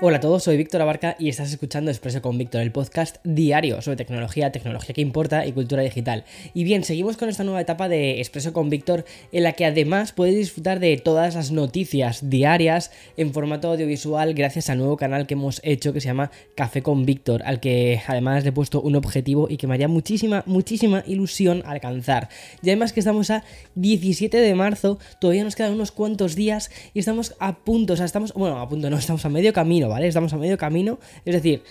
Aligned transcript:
Hola 0.00 0.18
a 0.18 0.20
todos, 0.20 0.44
soy 0.44 0.56
Víctor 0.56 0.80
Abarca 0.80 1.16
y 1.18 1.28
estás 1.28 1.50
escuchando 1.50 1.90
Expreso 1.90 2.22
con 2.22 2.38
Víctor, 2.38 2.60
el 2.60 2.70
podcast 2.70 3.16
diario 3.24 3.82
sobre 3.82 3.96
tecnología, 3.96 4.52
tecnología 4.52 4.94
que 4.94 5.00
importa 5.00 5.44
y 5.44 5.50
cultura 5.50 5.82
digital. 5.82 6.24
Y 6.54 6.62
bien, 6.62 6.84
seguimos 6.84 7.16
con 7.16 7.28
esta 7.28 7.42
nueva 7.42 7.60
etapa 7.60 7.88
de 7.88 8.20
Expreso 8.20 8.52
con 8.52 8.70
Víctor 8.70 9.04
en 9.32 9.42
la 9.42 9.54
que 9.54 9.64
además 9.64 10.12
puedes 10.12 10.36
disfrutar 10.36 10.78
de 10.78 10.98
todas 10.98 11.34
las 11.34 11.50
noticias 11.50 12.30
diarias 12.30 12.92
en 13.16 13.32
formato 13.32 13.72
audiovisual 13.72 14.34
gracias 14.34 14.70
al 14.70 14.78
nuevo 14.78 14.96
canal 14.96 15.26
que 15.26 15.34
hemos 15.34 15.60
hecho 15.64 15.92
que 15.92 16.00
se 16.00 16.06
llama 16.06 16.30
Café 16.54 16.80
con 16.80 17.04
Víctor, 17.04 17.42
al 17.44 17.58
que 17.58 18.00
además 18.06 18.44
le 18.44 18.50
he 18.50 18.52
puesto 18.52 18.80
un 18.80 18.94
objetivo 18.94 19.48
y 19.50 19.56
que 19.56 19.66
me 19.66 19.74
haría 19.74 19.88
muchísima, 19.88 20.44
muchísima 20.46 21.02
ilusión 21.08 21.64
alcanzar. 21.66 22.28
Y 22.62 22.68
además 22.68 22.92
que 22.92 23.00
estamos 23.00 23.30
a 23.30 23.42
17 23.74 24.36
de 24.36 24.54
marzo, 24.54 25.00
todavía 25.20 25.42
nos 25.42 25.56
quedan 25.56 25.72
unos 25.72 25.90
cuantos 25.90 26.36
días 26.36 26.70
y 26.94 27.00
estamos 27.00 27.34
a 27.40 27.56
punto, 27.56 27.94
o 27.94 27.96
sea, 27.96 28.06
estamos, 28.06 28.32
bueno, 28.34 28.60
a 28.60 28.68
punto 28.68 28.90
no, 28.90 28.96
estamos 28.96 29.24
a 29.24 29.28
medio 29.28 29.52
camino 29.52 29.87
¿vale? 29.88 30.08
Estamos 30.08 30.32
a 30.32 30.38
medio 30.38 30.56
camino. 30.56 30.98
Es 31.24 31.34
decir, 31.34 31.62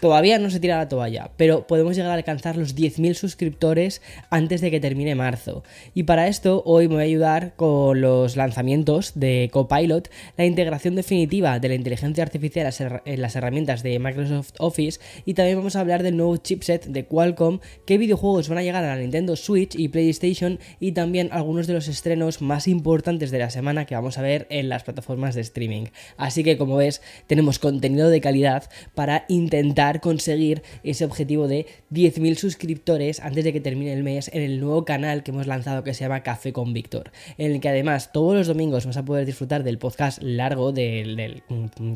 Todavía 0.00 0.38
no 0.38 0.50
se 0.50 0.60
tira 0.60 0.76
la 0.76 0.88
toalla, 0.88 1.30
pero 1.38 1.66
podemos 1.66 1.96
llegar 1.96 2.10
a 2.10 2.14
alcanzar 2.14 2.56
los 2.56 2.76
10.000 2.76 3.14
suscriptores 3.14 4.02
antes 4.28 4.60
de 4.60 4.70
que 4.70 4.78
termine 4.78 5.14
marzo. 5.14 5.64
Y 5.94 6.02
para 6.02 6.28
esto 6.28 6.62
hoy 6.66 6.86
me 6.86 6.94
voy 6.94 7.02
a 7.02 7.06
ayudar 7.06 7.54
con 7.56 8.02
los 8.02 8.36
lanzamientos 8.36 9.12
de 9.14 9.48
Copilot, 9.50 10.10
la 10.36 10.44
integración 10.44 10.96
definitiva 10.96 11.58
de 11.60 11.68
la 11.68 11.74
inteligencia 11.76 12.22
artificial 12.22 12.70
en 13.06 13.22
las 13.22 13.36
herramientas 13.36 13.82
de 13.82 13.98
Microsoft 13.98 14.52
Office 14.58 15.00
y 15.24 15.32
también 15.32 15.56
vamos 15.56 15.76
a 15.76 15.80
hablar 15.80 16.02
del 16.02 16.16
nuevo 16.18 16.36
chipset 16.36 16.84
de 16.84 17.06
Qualcomm, 17.06 17.60
qué 17.86 17.96
videojuegos 17.96 18.50
van 18.50 18.58
a 18.58 18.62
llegar 18.62 18.84
a 18.84 18.94
la 18.94 19.00
Nintendo 19.00 19.34
Switch 19.34 19.74
y 19.76 19.88
PlayStation 19.88 20.58
y 20.78 20.92
también 20.92 21.30
algunos 21.32 21.66
de 21.66 21.72
los 21.72 21.88
estrenos 21.88 22.42
más 22.42 22.68
importantes 22.68 23.30
de 23.30 23.38
la 23.38 23.48
semana 23.48 23.86
que 23.86 23.94
vamos 23.94 24.18
a 24.18 24.22
ver 24.22 24.46
en 24.50 24.68
las 24.68 24.84
plataformas 24.84 25.34
de 25.34 25.40
streaming. 25.40 25.86
Así 26.18 26.44
que 26.44 26.58
como 26.58 26.76
ves, 26.76 27.00
tenemos 27.26 27.58
contenido 27.58 28.10
de 28.10 28.20
calidad 28.20 28.68
para 28.94 29.24
intentar 29.28 29.85
conseguir 30.00 30.62
ese 30.82 31.04
objetivo 31.04 31.48
de 31.48 31.66
10.000 31.92 32.36
suscriptores 32.36 33.20
antes 33.20 33.44
de 33.44 33.52
que 33.52 33.60
termine 33.60 33.92
el 33.92 34.02
mes 34.02 34.30
en 34.32 34.42
el 34.42 34.60
nuevo 34.60 34.84
canal 34.84 35.22
que 35.22 35.30
hemos 35.30 35.46
lanzado 35.46 35.84
que 35.84 35.94
se 35.94 36.04
llama 36.04 36.22
Café 36.22 36.52
con 36.52 36.72
Víctor, 36.72 37.10
en 37.38 37.52
el 37.52 37.60
que 37.60 37.68
además 37.68 38.12
todos 38.12 38.34
los 38.34 38.46
domingos 38.46 38.86
vas 38.86 38.96
a 38.96 39.04
poder 39.04 39.26
disfrutar 39.26 39.64
del 39.64 39.78
podcast 39.78 40.22
largo 40.22 40.72
del, 40.72 41.42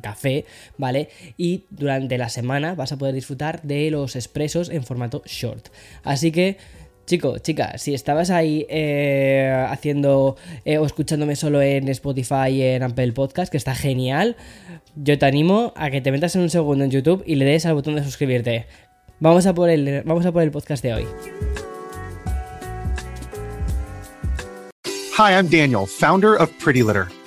café, 0.01 0.45
¿vale? 0.79 1.09
Y 1.37 1.65
durante 1.71 2.19
la 2.19 2.29
semana 2.29 2.75
vas 2.75 2.93
a 2.93 2.99
poder 2.99 3.15
disfrutar 3.15 3.63
de 3.63 3.91
los 3.91 4.17
expresos 4.17 4.71
en 4.71 4.85
formato 4.85 5.23
short. 5.27 5.69
Así 6.03 6.33
que... 6.33 6.80
Chico, 7.07 7.39
chica, 7.39 7.77
si 7.77 7.93
estabas 7.93 8.31
ahí 8.31 8.67
eh, 8.69 9.67
haciendo 9.69 10.37
eh, 10.65 10.79
o 10.79 10.87
escuchándome 10.87 11.35
solo 11.35 11.61
en 11.61 11.89
Spotify 11.89 12.51
y 12.51 12.63
en 12.63 12.83
Apple 12.85 13.13
Podcast, 13.13 13.51
que 13.51 13.57
está 13.57 13.75
genial, 13.75 14.37
yo 14.95 15.19
te 15.19 15.27
animo 15.27 15.73
a 15.77 15.91
que 15.91 16.01
te 16.01 16.13
metas 16.13 16.37
en 16.37 16.43
un 16.43 16.51
segundo 16.51 16.85
en 16.85 16.91
YouTube 16.91 17.23
y 17.27 17.35
le 17.35 17.45
des 17.45 17.67
al 17.67 17.75
botón 17.75 17.97
de 17.97 18.05
suscribirte. 18.05 18.67
Vamos 19.19 19.47
a 19.47 19.55
por 19.55 19.71
el, 19.71 20.03
vamos 20.05 20.25
a 20.25 20.33
por 20.33 20.43
el 20.43 20.51
podcast 20.51 20.83
de 20.83 20.95
hoy. 20.95 21.07
Hi, 25.19 25.33
I'm 25.33 25.49
Daniel, 25.49 25.87
founder 25.87 26.35
of 26.35 26.51
Pretty 26.63 26.83
Litter. 26.83 27.09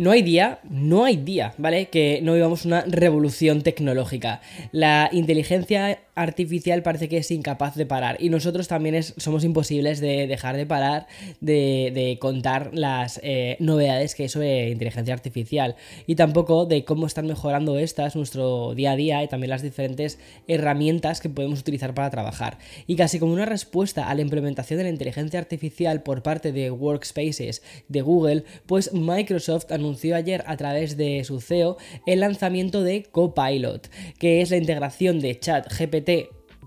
No 0.00 0.12
hay 0.12 0.22
día, 0.22 0.60
no 0.70 1.04
hay 1.04 1.16
día, 1.16 1.52
¿vale? 1.58 1.90
Que 1.90 2.20
no 2.22 2.32
vivamos 2.32 2.64
una 2.64 2.80
revolución 2.86 3.60
tecnológica. 3.60 4.40
La 4.72 5.10
inteligencia 5.12 6.00
artificial 6.22 6.82
parece 6.82 7.08
que 7.08 7.18
es 7.18 7.30
incapaz 7.30 7.74
de 7.74 7.86
parar 7.86 8.16
y 8.20 8.28
nosotros 8.28 8.68
también 8.68 9.02
somos 9.02 9.44
imposibles 9.44 10.00
de 10.00 10.26
dejar 10.26 10.56
de 10.56 10.66
parar 10.66 11.06
de, 11.40 12.18
contar 12.20 12.70
las 12.72 13.20
eh, 13.22 13.56
novedades 13.60 14.14
que 14.14 14.24
hay 14.24 14.28
sobre 14.28 14.70
inteligencia 14.70 15.14
artificial 15.14 15.76
y 16.06 16.16
tampoco 16.16 16.66
de 16.66 16.84
cómo 16.84 17.06
están 17.06 17.26
mejorando 17.26 17.78
estas 17.78 18.16
nuestro 18.16 18.74
día 18.74 18.92
a 18.92 18.96
día 18.96 19.22
y 19.22 19.28
también 19.28 19.50
las 19.50 19.62
diferentes 19.62 20.18
herramientas 20.48 21.20
que 21.20 21.28
podemos 21.28 21.60
utilizar 21.60 21.94
para 21.94 22.10
trabajar. 22.10 22.58
Y 22.86 22.96
casi 22.96 23.18
como 23.18 23.32
una 23.32 23.46
respuesta 23.46 24.08
a 24.08 24.14
la 24.14 24.22
implementación 24.22 24.78
de 24.78 24.84
la 24.84 24.90
inteligencia 24.90 25.40
artificial 25.40 26.02
por 26.02 26.22
parte 26.22 26.52
de 26.52 26.70
Workspaces 26.70 27.62
de 27.88 28.00
Google, 28.02 28.44
pues 28.66 28.92
Microsoft 28.92 29.72
anunció 29.72 30.16
ayer 30.16 30.44
a 30.46 30.56
través 30.56 30.96
de 30.96 31.24
su 31.24 31.40
CEO 31.40 31.76
el 32.06 32.20
lanzamiento 32.20 32.82
de 32.82 33.04
Copilot, 33.04 33.90
que 34.18 34.40
es 34.42 34.50
la 34.50 34.56
integración 34.56 35.20
de 35.20 35.38
chat 35.38 35.70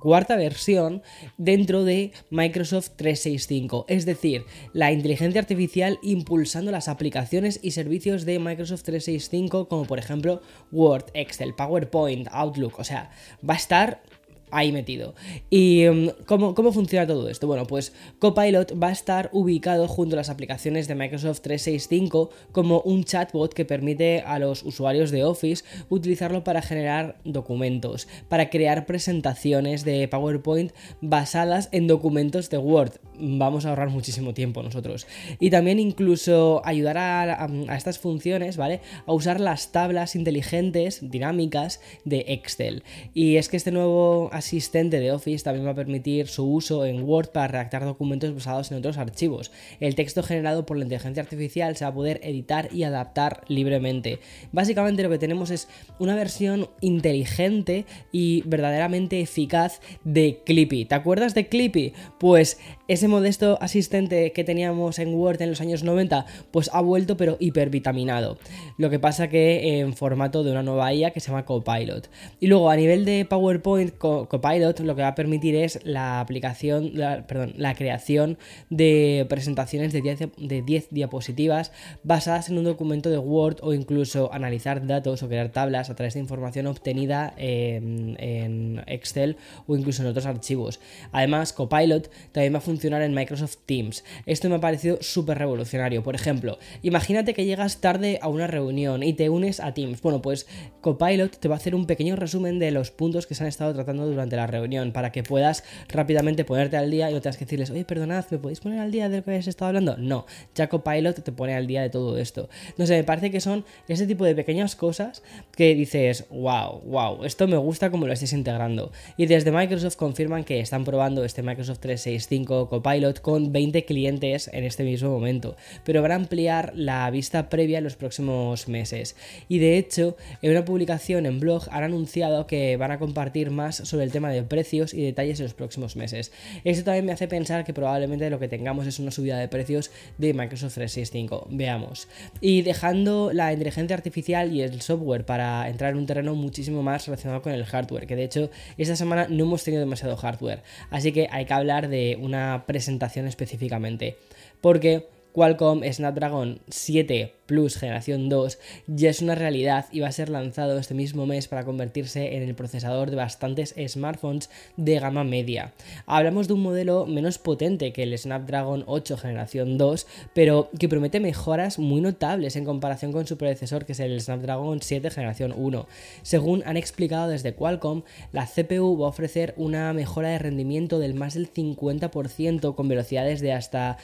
Cuarta 0.03 0.35
versión 0.35 1.01
dentro 1.37 1.85
de 1.85 2.11
Microsoft 2.29 2.89
365, 2.97 3.85
es 3.87 4.05
decir, 4.05 4.43
la 4.73 4.91
inteligencia 4.91 5.39
artificial 5.39 5.97
impulsando 6.03 6.71
las 6.71 6.89
aplicaciones 6.89 7.61
y 7.63 7.71
servicios 7.71 8.25
de 8.25 8.37
Microsoft 8.37 8.83
365 8.83 9.69
como 9.69 9.85
por 9.85 9.99
ejemplo 9.99 10.41
Word, 10.73 11.05
Excel, 11.13 11.55
PowerPoint, 11.55 12.27
Outlook, 12.31 12.79
o 12.79 12.83
sea, 12.83 13.11
va 13.49 13.53
a 13.53 13.57
estar 13.57 14.03
ahí 14.53 14.71
metido. 14.71 15.15
¿Y 15.49 15.85
mm, 15.87 16.09
¿cómo, 16.25 16.55
cómo, 16.55 16.71
funciona 16.71 17.07
todo 17.07 17.29
esto? 17.29 17.47
Bueno, 17.47 17.65
pues 17.65 17.93
Copilot 18.19 18.81
va 18.81 18.87
a 18.87 18.91
estar 18.91 19.29
ubicado 19.33 19.87
junto 19.87 20.15
a 20.15 20.17
las 20.17 20.29
aplicaciones 20.29 20.87
de 20.87 20.95
Microsoft 20.95 21.41
365 21.41 22.29
como 22.51 22.81
un 22.81 23.03
chatbot 23.03 23.53
que 23.53 23.65
permite 23.65 24.21
a 24.21 24.39
los 24.39 24.63
usuarios 24.63 25.11
de 25.11 25.23
Office 25.23 25.63
utilizarlo 25.89 26.43
para 26.43 26.61
generar 26.61 27.17
documentos, 27.23 28.07
para 28.29 28.49
crear 28.49 28.85
presentaciones 28.85 29.83
de 29.83 30.07
PowerPoint 30.07 30.71
basadas 31.01 31.69
en 31.71 31.87
documentos 31.87 32.49
de 32.49 32.57
Word. 32.57 32.93
Vamos 33.19 33.65
a 33.65 33.69
ahorrar 33.69 33.89
muchísimo 33.89 34.33
tiempo 34.33 34.63
nosotros. 34.63 35.07
Y 35.39 35.49
también 35.49 35.79
incluso 35.79 36.61
ayudar 36.65 36.97
a, 36.97 37.45
a 37.45 37.75
estas 37.75 37.99
funciones, 37.99 38.57
¿vale? 38.57 38.81
A 39.05 39.13
usar 39.13 39.39
las 39.39 39.71
tablas 39.71 40.15
inteligentes, 40.15 41.09
dinámicas 41.09 41.81
de 42.05 42.25
Excel. 42.27 42.83
Y 43.13 43.37
es 43.37 43.49
que 43.49 43.57
este 43.57 43.71
nuevo 43.71 44.29
asistente 44.43 44.99
de 44.99 45.11
Office 45.11 45.43
también 45.43 45.65
va 45.65 45.71
a 45.71 45.75
permitir 45.75 46.27
su 46.27 46.45
uso 46.45 46.85
en 46.85 47.03
Word 47.03 47.29
para 47.29 47.47
redactar 47.47 47.85
documentos 47.85 48.33
basados 48.33 48.71
en 48.71 48.77
otros 48.77 48.97
archivos. 48.97 49.51
El 49.79 49.95
texto 49.95 50.21
generado 50.21 50.65
por 50.65 50.77
la 50.77 50.83
inteligencia 50.83 51.23
artificial 51.23 51.75
se 51.75 51.85
va 51.85 51.91
a 51.91 51.93
poder 51.93 52.19
editar 52.23 52.69
y 52.73 52.83
adaptar 52.83 53.41
libremente. 53.47 54.19
Básicamente 54.51 55.03
lo 55.03 55.09
que 55.09 55.17
tenemos 55.17 55.49
es 55.49 55.69
una 55.97 56.15
versión 56.15 56.69
inteligente 56.81 57.85
y 58.11 58.43
verdaderamente 58.45 59.21
eficaz 59.21 59.79
de 60.03 60.41
Clippy. 60.45 60.85
¿Te 60.85 60.95
acuerdas 60.95 61.33
de 61.33 61.47
Clippy? 61.47 61.93
Pues 62.19 62.59
ese 62.87 63.07
modesto 63.07 63.57
asistente 63.61 64.33
que 64.33 64.43
teníamos 64.43 64.99
en 64.99 65.13
Word 65.13 65.41
en 65.41 65.49
los 65.49 65.61
años 65.61 65.83
90, 65.83 66.25
pues 66.51 66.69
ha 66.73 66.81
vuelto 66.81 67.15
pero 67.15 67.37
hipervitaminado. 67.39 68.37
Lo 68.77 68.89
que 68.89 68.99
pasa 68.99 69.29
que 69.29 69.79
en 69.79 69.93
formato 69.93 70.43
de 70.43 70.51
una 70.51 70.63
nueva 70.63 70.93
IA 70.93 71.11
que 71.11 71.21
se 71.21 71.29
llama 71.29 71.45
Copilot. 71.45 72.09
Y 72.39 72.47
luego 72.47 72.69
a 72.69 72.75
nivel 72.75 73.05
de 73.05 73.25
PowerPoint, 73.25 73.93
Copilot 74.33 74.79
lo 74.79 74.95
que 74.95 75.03
va 75.03 75.09
a 75.09 75.15
permitir 75.15 75.53
es 75.53 75.79
la 75.83 76.19
aplicación, 76.19 76.93
perdón, 77.27 77.53
la 77.55 77.75
creación 77.75 78.39
de 78.71 79.27
presentaciones 79.29 79.93
de 79.93 80.01
10, 80.01 80.19
de 80.37 80.63
10 80.63 80.87
diapositivas 80.89 81.71
basadas 82.01 82.49
en 82.49 82.57
un 82.57 82.63
documento 82.63 83.11
de 83.11 83.19
Word 83.19 83.57
o 83.61 83.75
incluso 83.75 84.33
analizar 84.33 84.87
datos 84.87 85.21
o 85.21 85.27
crear 85.27 85.49
tablas 85.49 85.91
a 85.91 85.95
través 85.95 86.15
de 86.15 86.21
información 86.21 86.65
obtenida 86.65 87.35
en, 87.37 88.17
en 88.19 88.81
Excel 88.87 89.37
o 89.67 89.75
incluso 89.75 90.01
en 90.01 90.07
otros 90.07 90.25
archivos. 90.25 90.79
Además, 91.11 91.53
Copilot 91.53 92.09
también 92.31 92.55
va 92.55 92.57
a 92.57 92.61
funcionar 92.61 93.03
en 93.03 93.13
Microsoft 93.13 93.57
Teams. 93.67 94.03
Esto 94.25 94.49
me 94.49 94.55
ha 94.55 94.59
parecido 94.59 94.97
súper 95.01 95.37
revolucionario. 95.37 96.01
Por 96.01 96.15
ejemplo, 96.15 96.57
imagínate 96.81 97.35
que 97.35 97.45
llegas 97.45 97.81
tarde 97.81 98.17
a 98.19 98.29
una 98.29 98.47
reunión 98.47 99.03
y 99.03 99.13
te 99.13 99.29
unes 99.29 99.59
a 99.59 99.75
Teams. 99.75 100.01
Bueno, 100.01 100.23
pues 100.23 100.47
Copilot 100.81 101.37
te 101.37 101.47
va 101.47 101.53
a 101.53 101.57
hacer 101.57 101.75
un 101.75 101.85
pequeño 101.85 102.15
resumen 102.15 102.57
de 102.57 102.71
los 102.71 102.89
puntos 102.89 103.27
que 103.27 103.35
se 103.35 103.43
han 103.43 103.49
estado 103.49 103.75
tratando 103.75 104.07
durante 104.07 104.22
la 104.31 104.47
reunión 104.47 104.91
para 104.91 105.11
que 105.11 105.23
puedas 105.23 105.63
rápidamente 105.89 106.45
ponerte 106.45 106.77
al 106.77 106.89
día 106.89 107.09
y 107.09 107.13
no 107.13 107.21
tengas 107.21 107.37
que 107.37 107.45
decirles, 107.45 107.69
oye, 107.69 107.85
perdonad, 107.85 108.25
¿me 108.29 108.37
podéis 108.37 108.59
poner 108.59 108.79
al 108.79 108.91
día 108.91 109.09
de 109.09 109.17
lo 109.17 109.23
que 109.23 109.31
habéis 109.31 109.47
estado 109.47 109.69
hablando? 109.69 109.97
No, 109.97 110.25
ya 110.55 110.69
Copilot 110.69 111.23
te 111.23 111.31
pone 111.31 111.55
al 111.55 111.67
día 111.67 111.81
de 111.81 111.89
todo 111.89 112.17
esto. 112.17 112.49
No 112.77 112.85
sé, 112.85 112.97
me 112.97 113.03
parece 113.03 113.31
que 113.31 113.41
son 113.41 113.65
ese 113.87 114.07
tipo 114.07 114.25
de 114.25 114.35
pequeñas 114.35 114.75
cosas 114.75 115.23
que 115.55 115.75
dices, 115.75 116.25
wow, 116.29 116.81
wow, 116.85 117.23
esto 117.25 117.47
me 117.47 117.57
gusta 117.57 117.89
como 117.89 118.07
lo 118.07 118.13
estáis 118.13 118.33
integrando. 118.33 118.91
Y 119.17 119.25
desde 119.25 119.51
Microsoft 119.51 119.95
confirman 119.95 120.43
que 120.43 120.59
están 120.59 120.83
probando 120.83 121.23
este 121.23 121.43
Microsoft 121.43 121.79
365 121.79 122.69
Copilot 122.69 123.21
con 123.21 123.51
20 123.51 123.85
clientes 123.85 124.49
en 124.53 124.63
este 124.63 124.83
mismo 124.83 125.09
momento, 125.09 125.55
pero 125.83 126.01
van 126.01 126.11
a 126.11 126.15
ampliar 126.15 126.73
la 126.75 127.09
vista 127.11 127.49
previa 127.49 127.79
en 127.79 127.83
los 127.83 127.95
próximos 127.95 128.67
meses. 128.67 129.15
Y 129.47 129.59
de 129.59 129.77
hecho, 129.77 130.15
en 130.41 130.51
una 130.51 130.65
publicación 130.65 131.25
en 131.25 131.39
blog 131.39 131.63
han 131.71 131.83
anunciado 131.83 132.47
que 132.47 132.77
van 132.77 132.91
a 132.91 132.99
compartir 132.99 133.51
más 133.51 133.75
sobre 133.75 134.02
el 134.03 134.11
tema 134.11 134.31
de 134.31 134.43
precios 134.43 134.93
y 134.93 135.03
detalles 135.03 135.39
en 135.39 135.45
los 135.45 135.53
próximos 135.53 135.95
meses. 135.95 136.31
Esto 136.63 136.83
también 136.83 137.05
me 137.05 137.11
hace 137.11 137.27
pensar 137.27 137.63
que 137.63 137.73
probablemente 137.73 138.29
lo 138.29 138.39
que 138.39 138.47
tengamos 138.47 138.87
es 138.87 138.99
una 138.99 139.11
subida 139.11 139.37
de 139.37 139.47
precios 139.47 139.91
de 140.17 140.33
Microsoft 140.33 140.75
365. 140.75 141.47
Veamos. 141.51 142.07
Y 142.41 142.61
dejando 142.61 143.31
la 143.33 143.51
inteligencia 143.51 143.95
artificial 143.95 144.53
y 144.53 144.61
el 144.61 144.81
software 144.81 145.25
para 145.25 145.69
entrar 145.69 145.91
en 145.91 145.97
un 145.97 146.05
terreno 146.05 146.35
muchísimo 146.35 146.83
más 146.83 147.05
relacionado 147.05 147.41
con 147.41 147.53
el 147.53 147.65
hardware, 147.65 148.07
que 148.07 148.15
de 148.15 148.23
hecho 148.23 148.49
esta 148.77 148.95
semana 148.95 149.27
no 149.29 149.43
hemos 149.43 149.63
tenido 149.63 149.81
demasiado 149.81 150.15
hardware, 150.17 150.61
así 150.89 151.11
que 151.11 151.27
hay 151.31 151.45
que 151.45 151.53
hablar 151.53 151.89
de 151.89 152.17
una 152.19 152.65
presentación 152.67 153.27
específicamente. 153.27 154.17
Porque 154.61 155.07
Qualcomm 155.33 155.81
Snapdragon 155.91 156.59
7 156.69 157.33
Plus 157.45 157.75
generación 157.75 158.29
2 158.29 158.57
ya 158.87 159.09
es 159.09 159.21
una 159.21 159.35
realidad 159.35 159.87
y 159.91 159.99
va 159.99 160.07
a 160.07 160.13
ser 160.13 160.29
lanzado 160.29 160.79
este 160.79 160.93
mismo 160.93 161.25
mes 161.25 161.47
para 161.47 161.65
convertirse 161.65 162.37
en 162.37 162.43
el 162.43 162.55
procesador 162.55 163.09
de 163.09 163.17
bastantes 163.17 163.75
smartphones 163.87 164.49
de 164.77 164.97
gama 164.99 165.25
media. 165.25 165.73
Hablamos 166.05 166.47
de 166.47 166.53
un 166.53 166.61
modelo 166.61 167.05
menos 167.05 167.39
potente 167.39 167.91
que 167.91 168.03
el 168.03 168.17
Snapdragon 168.17 168.85
8 168.87 169.17
generación 169.17 169.77
2, 169.77 170.07
pero 170.33 170.69
que 170.79 170.87
promete 170.87 171.19
mejoras 171.19 171.79
muy 171.79 171.99
notables 171.99 172.55
en 172.55 172.63
comparación 172.63 173.11
con 173.11 173.27
su 173.27 173.37
predecesor 173.37 173.85
que 173.85 173.91
es 173.91 173.99
el 173.99 174.21
Snapdragon 174.21 174.81
7 174.81 175.09
generación 175.09 175.53
1. 175.57 175.85
Según 176.21 176.63
han 176.65 176.77
explicado 176.77 177.27
desde 177.27 177.53
Qualcomm, 177.53 178.03
la 178.31 178.47
CPU 178.47 178.97
va 178.97 179.07
a 179.07 179.09
ofrecer 179.09 179.53
una 179.57 179.91
mejora 179.91 180.29
de 180.29 180.39
rendimiento 180.39 180.99
del 180.99 181.13
más 181.13 181.33
del 181.33 181.51
50% 181.51 182.73
con 182.73 182.87
velocidades 182.87 183.41
de 183.41 183.51
hasta 183.51 183.97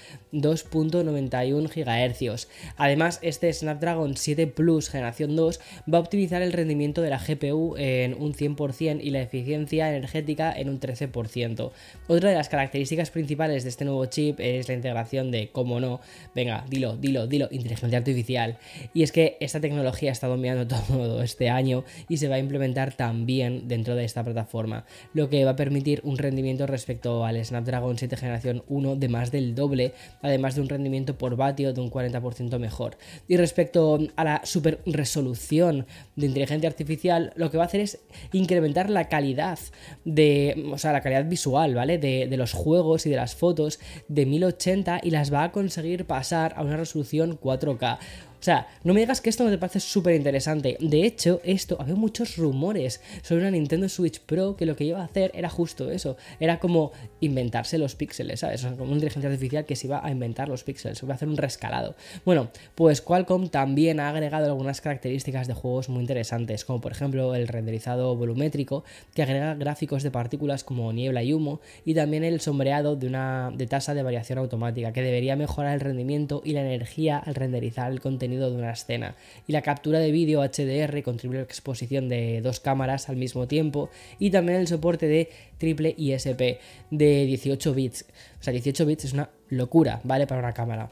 2.91 1.19 1.69
GHz. 1.69 2.47
Además, 2.77 3.19
este 3.21 3.51
Snapdragon 3.51 4.15
7 4.15 4.47
Plus 4.47 4.89
generación 4.89 5.35
2 5.35 5.59
va 5.91 5.97
a 5.97 6.01
optimizar 6.01 6.41
el 6.41 6.53
rendimiento 6.53 7.01
de 7.01 7.09
la 7.09 7.19
GPU 7.19 7.75
en 7.77 8.13
un 8.13 8.33
100% 8.33 8.99
y 9.01 9.09
la 9.09 9.21
eficiencia 9.21 9.89
energética 9.89 10.51
en 10.51 10.69
un 10.69 10.79
13%. 10.79 11.71
Otra 12.07 12.29
de 12.29 12.35
las 12.35 12.49
características 12.49 13.11
principales 13.11 13.63
de 13.63 13.69
este 13.69 13.85
nuevo 13.85 14.05
chip 14.05 14.39
es 14.39 14.67
la 14.67 14.73
integración 14.73 15.31
de, 15.31 15.49
como 15.49 15.79
no, 15.79 16.01
venga, 16.35 16.65
dilo, 16.69 16.95
dilo, 16.97 17.27
dilo, 17.27 17.47
inteligencia 17.51 17.97
artificial. 17.97 18.57
Y 18.93 19.03
es 19.03 19.11
que 19.11 19.37
esta 19.39 19.59
tecnología 19.59 20.11
está 20.11 20.27
dominando 20.27 20.67
todo 20.87 21.23
este 21.23 21.49
año 21.49 21.83
y 22.07 22.17
se 22.17 22.27
va 22.27 22.35
a 22.35 22.39
implementar 22.39 22.93
también 22.93 23.67
dentro 23.67 23.95
de 23.95 24.05
esta 24.05 24.23
plataforma, 24.23 24.85
lo 25.13 25.29
que 25.29 25.45
va 25.45 25.51
a 25.51 25.55
permitir 25.55 26.01
un 26.03 26.17
rendimiento 26.17 26.67
respecto 26.67 27.25
al 27.25 27.43
Snapdragon 27.43 27.97
7 27.97 28.17
generación 28.17 28.63
1 28.67 28.95
de 28.95 29.09
más 29.09 29.31
del 29.31 29.55
doble, 29.55 29.93
además 30.21 30.55
de 30.55 30.61
un 30.61 30.69
rendimiento 30.69 31.08
por 31.13 31.35
vatio 31.35 31.73
de 31.73 31.81
un 31.81 31.91
40% 31.91 32.59
mejor. 32.59 32.97
Y 33.27 33.37
respecto 33.37 33.99
a 34.15 34.23
la 34.23 34.41
super 34.43 34.81
resolución 34.85 35.85
de 36.15 36.25
inteligencia 36.25 36.69
artificial, 36.69 37.33
lo 37.35 37.51
que 37.51 37.57
va 37.57 37.63
a 37.63 37.67
hacer 37.67 37.81
es 37.81 37.99
incrementar 38.31 38.89
la 38.89 39.09
calidad 39.09 39.59
de, 40.05 40.69
o 40.71 40.77
sea, 40.77 40.93
la 40.93 41.01
calidad 41.01 41.25
visual, 41.25 41.75
¿vale? 41.75 41.97
De, 41.97 42.27
de 42.27 42.37
los 42.37 42.53
juegos 42.53 43.05
y 43.05 43.09
de 43.09 43.15
las 43.15 43.35
fotos 43.35 43.79
de 44.07 44.25
1080 44.25 45.01
y 45.03 45.11
las 45.11 45.33
va 45.33 45.43
a 45.43 45.51
conseguir 45.51 46.05
pasar 46.05 46.53
a 46.55 46.63
una 46.63 46.77
resolución 46.77 47.39
4K. 47.39 47.99
O 48.39 48.43
sea, 48.43 48.67
no 48.85 48.93
me 48.93 49.01
digas 49.01 49.19
que 49.19 49.29
esto 49.29 49.43
no 49.43 49.49
te 49.49 49.57
parece 49.57 49.81
súper 49.81 50.15
interesante. 50.15 50.77
De 50.79 51.03
hecho, 51.03 51.41
esto, 51.43 51.75
había 51.79 51.95
muchos 51.95 52.37
rumores 52.37 53.01
sobre 53.21 53.41
una 53.41 53.51
Nintendo 53.51 53.89
Switch 53.89 54.21
Pro 54.21 54.55
que 54.55 54.65
lo 54.65 54.77
que 54.77 54.85
iba 54.85 55.01
a 55.01 55.03
hacer 55.03 55.31
era 55.33 55.49
justo 55.49 55.91
eso. 55.91 56.15
Era 56.39 56.59
como 56.59 56.93
inventarse 57.19 57.77
los 57.77 57.95
píxeles, 57.95 58.39
¿sabes? 58.39 58.63
como 58.63 58.85
una 58.85 58.93
inteligencia 58.93 59.29
artificial 59.29 59.65
que 59.65 59.75
se 59.75 59.87
iba 59.87 60.05
a 60.05 60.09
inventar 60.09 60.47
los 60.47 60.63
píxeles, 60.63 60.97
se 60.97 61.05
iba 61.05 61.13
a 61.13 61.15
hacer 61.15 61.27
un 61.27 61.35
rescalado. 61.35 61.95
Bueno, 62.23 62.49
pues 62.75 63.01
Qualcomm 63.01 63.49
también 63.49 63.99
ha 63.99 64.09
agregado 64.09 64.45
algunas 64.45 64.79
características 64.79 65.47
de 65.47 65.53
juegos 65.53 65.89
muy 65.89 65.99
interesantes, 65.99 66.63
como 66.63 66.79
por 66.79 66.93
ejemplo 66.93 67.35
el 67.35 67.47
renderizado 67.47 68.15
volumétrico, 68.15 68.85
que 69.13 69.23
agrega 69.23 69.55
gráficos 69.55 70.01
de 70.01 70.11
partículas 70.11 70.63
como 70.63 70.93
niebla 70.93 71.23
y 71.23 71.33
humo, 71.33 71.59
y 71.83 71.93
también 71.93 72.23
el 72.23 72.39
sombreado 72.39 72.95
de 72.95 73.07
una 73.07 73.51
de 73.53 73.67
tasa 73.67 73.93
de 73.93 74.03
variación 74.03 74.39
automática, 74.39 74.93
que 74.93 75.01
debería 75.01 75.35
mejorar 75.35 75.73
el 75.73 75.81
rendimiento 75.81 76.41
y 76.45 76.53
la 76.53 76.61
energía 76.61 77.17
al 77.17 77.35
renderizar 77.35 77.91
el 77.91 77.99
contenido 77.99 78.28
de 78.29 78.55
una 78.55 78.71
escena. 78.71 79.15
Y 79.47 79.53
la 79.53 79.61
captura 79.61 79.99
de 79.99 80.11
vídeo 80.11 80.41
HDR 80.41 81.01
contribuye 81.03 81.39
a 81.39 81.41
la 81.41 81.45
exposición 81.45 82.09
de 82.09 82.41
dos 82.41 82.59
cámaras 82.59 83.09
al 83.09 83.15
mismo 83.15 83.47
tiempo 83.47 83.89
y 84.19 84.31
también 84.31 84.59
el 84.59 84.67
soporte 84.67 85.07
de 85.07 85.29
triple 85.57 85.95
ISP 85.97 86.59
de 86.91 87.25
18 87.25 87.73
bits. 87.73 88.05
O 88.39 88.43
sea, 88.43 88.53
18 88.53 88.85
bits 88.85 89.05
es 89.05 89.13
una 89.13 89.29
locura, 89.49 90.01
¿vale? 90.03 90.27
Para 90.27 90.41
una 90.41 90.53
cámara. 90.53 90.89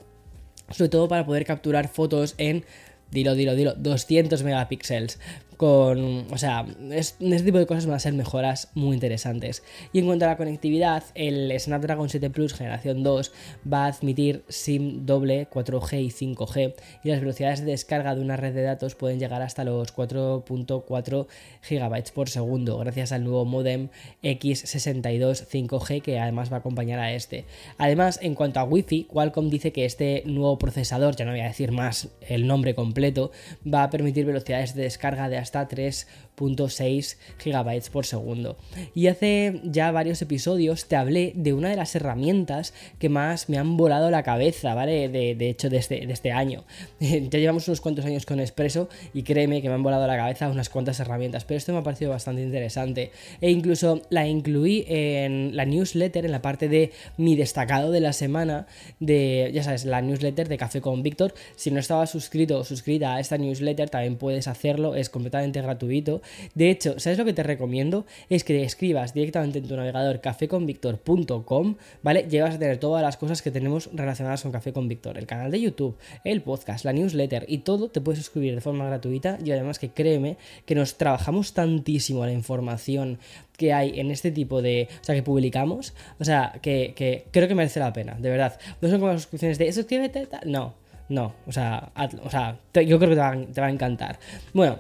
Sobre 0.72 0.90
todo 0.90 1.08
para 1.08 1.26
poder 1.26 1.46
capturar 1.46 1.88
fotos 1.88 2.36
en 2.38 2.66
dilo, 3.12 3.36
dilo, 3.36 3.56
dilo, 3.56 3.74
200 3.76 4.44
megapíxeles 4.44 5.20
con, 5.58 6.32
o 6.32 6.38
sea, 6.38 6.66
este 6.92 7.44
tipo 7.44 7.58
de 7.58 7.66
cosas 7.66 7.88
van 7.88 7.96
a 7.96 8.00
ser 8.00 8.14
mejoras 8.14 8.70
muy 8.76 8.94
interesantes. 8.94 9.64
Y 9.92 10.00
en 10.00 10.06
cuanto 10.06 10.26
a 10.26 10.30
la 10.30 10.38
conectividad, 10.38 11.04
el 11.16 11.52
Snapdragon 11.60 12.10
7 12.10 12.30
Plus 12.30 12.54
generación 12.54 13.04
2 13.04 13.32
va 13.72 13.86
a 13.86 13.88
admitir 13.88 14.44
SIM 14.48 15.06
doble 15.06 15.50
4G 15.50 16.02
y 16.02 16.10
5G 16.10 16.76
y 17.04 17.10
las 17.10 17.20
velocidades 17.20 17.62
de 17.62 17.72
descarga 17.72 18.16
de 18.16 18.22
una 18.22 18.38
red 18.38 18.54
de 18.54 18.62
datos 18.62 18.96
pueden 18.96 19.20
llegar 19.20 19.42
hasta 19.42 19.64
los 19.64 19.96
4.4 19.96 21.28
GB 21.70 22.12
por 22.14 22.30
segundo 22.30 22.78
gracias 22.78 23.12
al 23.12 23.24
nuevo 23.24 23.46
modem 23.46 23.90
X62 24.24 25.48
5G 25.48 26.02
que 26.02 26.20
además 26.20 26.52
va 26.52 26.58
a 26.58 26.60
acompañar 26.60 27.00
a 27.00 27.14
este. 27.14 27.46
Además, 27.78 28.20
en 28.22 28.36
cuanto 28.36 28.60
a 28.60 28.64
Wi-Fi, 28.64 29.06
Qualcomm 29.06 29.50
dice 29.50 29.72
que 29.72 29.86
este 29.86 30.24
nuevo 30.26 30.58
procesador, 30.58 31.16
ya 31.16 31.26
no 31.26 31.32
voy 31.32 31.42
a 31.42 31.48
decir 31.48 31.72
más 31.72 32.10
el 32.22 32.48
nombre 32.48 32.76
completo, 32.76 33.32
va 33.66 33.84
a 33.84 33.90
permitir 33.90 34.26
velocidades 34.26 34.76
de 34.76 34.84
descarga 34.84 35.30
de 35.30 35.38
hasta 35.38 35.47
3.6 35.54 37.18
GB 37.44 37.92
por 37.92 38.06
segundo. 38.06 38.58
Y 38.94 39.08
hace 39.08 39.62
ya 39.64 39.92
varios 39.92 40.22
episodios 40.22 40.88
te 40.88 40.96
hablé 40.96 41.34
de 41.36 41.54
una 41.54 41.70
de 41.70 41.76
las 41.76 41.96
herramientas 41.96 42.74
que 43.00 43.10
más 43.10 43.50
me 43.50 43.58
han 43.58 43.78
volado 43.78 44.10
la 44.12 44.24
cabeza, 44.24 44.74
¿vale? 44.76 45.10
De, 45.10 45.50
hecho, 45.50 45.70
de 45.70 45.78
este, 45.78 46.06
de 46.06 46.14
este 46.14 46.32
año. 46.32 46.64
ya 47.00 47.40
llevamos 47.40 47.68
unos 47.68 47.82
cuantos 47.82 48.06
años 48.06 48.26
con 48.26 48.40
Expreso 48.40 48.90
y 49.14 49.24
créeme 49.24 49.62
que 49.62 49.70
me 49.70 49.76
han 49.76 49.84
volado 49.84 50.06
la 50.08 50.18
cabeza 50.18 50.50
unas 50.50 50.70
cuantas 50.70 51.00
herramientas, 51.00 51.46
pero 51.46 51.58
esto 51.58 51.74
me 51.74 51.80
ha 51.80 51.84
parecido 51.84 52.12
bastante 52.12 52.42
interesante. 52.42 53.12
E 53.42 53.52
incluso 53.52 54.02
la 54.10 54.28
incluí 54.28 54.86
en 54.88 55.56
la 55.56 55.66
newsletter, 55.66 56.26
en 56.26 56.32
la 56.32 56.42
parte 56.42 56.70
de 56.70 56.92
mi 57.18 57.36
destacado 57.36 57.92
de 57.92 58.00
la 58.00 58.14
semana, 58.14 58.68
de, 59.00 59.52
ya 59.54 59.64
sabes, 59.64 59.86
la 59.86 60.02
newsletter 60.02 60.48
de 60.48 60.58
Café 60.58 60.82
con 60.82 61.04
Víctor. 61.04 61.34
Si 61.56 61.72
no 61.72 61.80
estabas 61.80 62.10
suscrito 62.10 62.60
o 62.60 62.64
suscrita 62.64 63.16
a 63.16 63.20
esta 63.20 63.38
newsletter, 63.38 63.90
también 63.90 64.18
puedes 64.18 64.48
hacerlo, 64.48 64.96
es 64.96 65.10
completamente 65.10 65.37
gratuito. 65.46 66.22
De 66.56 66.70
hecho, 66.70 67.00
¿sabes 67.00 67.18
lo 67.18 67.26
que 67.26 67.34
te 67.34 67.44
recomiendo? 67.44 68.06
Es 68.30 68.44
que 68.44 68.64
escribas 68.64 69.14
directamente 69.14 69.60
en 69.60 69.68
tu 69.68 69.76
navegador 69.76 70.22
cafeconvictor.com, 70.22 71.76
¿vale? 72.04 72.28
Llevas 72.30 72.56
a 72.56 72.60
tener 72.60 72.78
todas 72.78 73.02
las 73.02 73.18
cosas 73.18 73.42
que 73.42 73.52
tenemos 73.52 73.90
relacionadas 73.94 74.44
con 74.44 74.52
Café 74.52 74.74
con 74.74 74.88
Víctor, 74.88 75.18
el 75.18 75.26
canal 75.26 75.52
de 75.52 75.62
YouTube, 75.62 75.98
el 76.24 76.42
podcast, 76.42 76.86
la 76.86 76.94
newsletter 76.94 77.46
y 77.48 77.60
todo 77.60 77.90
te 77.90 78.02
puedes 78.02 78.20
suscribir 78.20 78.56
de 78.56 78.62
forma 78.62 78.86
gratuita 78.86 79.38
y 79.44 79.52
además 79.52 79.80
que 79.80 79.90
créeme 79.90 80.38
que 80.66 80.76
nos 80.76 80.98
trabajamos 80.98 81.54
tantísimo 81.54 82.26
la 82.26 82.32
información 82.32 83.20
que 83.58 83.74
hay 83.74 84.00
en 84.00 84.12
este 84.12 84.32
tipo 84.32 84.62
de. 84.62 84.88
O 85.02 85.04
sea, 85.04 85.16
que 85.16 85.24
publicamos. 85.24 85.94
O 86.20 86.24
sea, 86.24 86.54
que, 86.62 87.26
creo 87.32 87.48
que 87.48 87.56
merece 87.56 87.80
la 87.80 87.92
pena, 87.92 88.16
de 88.20 88.30
verdad. 88.30 88.58
No 88.82 88.90
son 88.90 89.00
como 89.00 89.12
las 89.12 89.24
suscripciones 89.24 89.58
de 89.58 89.72
suscríbete, 89.74 90.28
no, 90.46 90.76
no. 91.10 91.34
O 91.46 91.52
sea, 91.52 91.92
o 92.24 92.30
sea 92.30 92.60
yo 92.74 93.00
creo 93.00 93.10
que 93.10 93.52
te 93.54 93.62
va 93.62 93.68
a 93.68 93.72
encantar. 93.72 94.20
Bueno, 94.54 94.80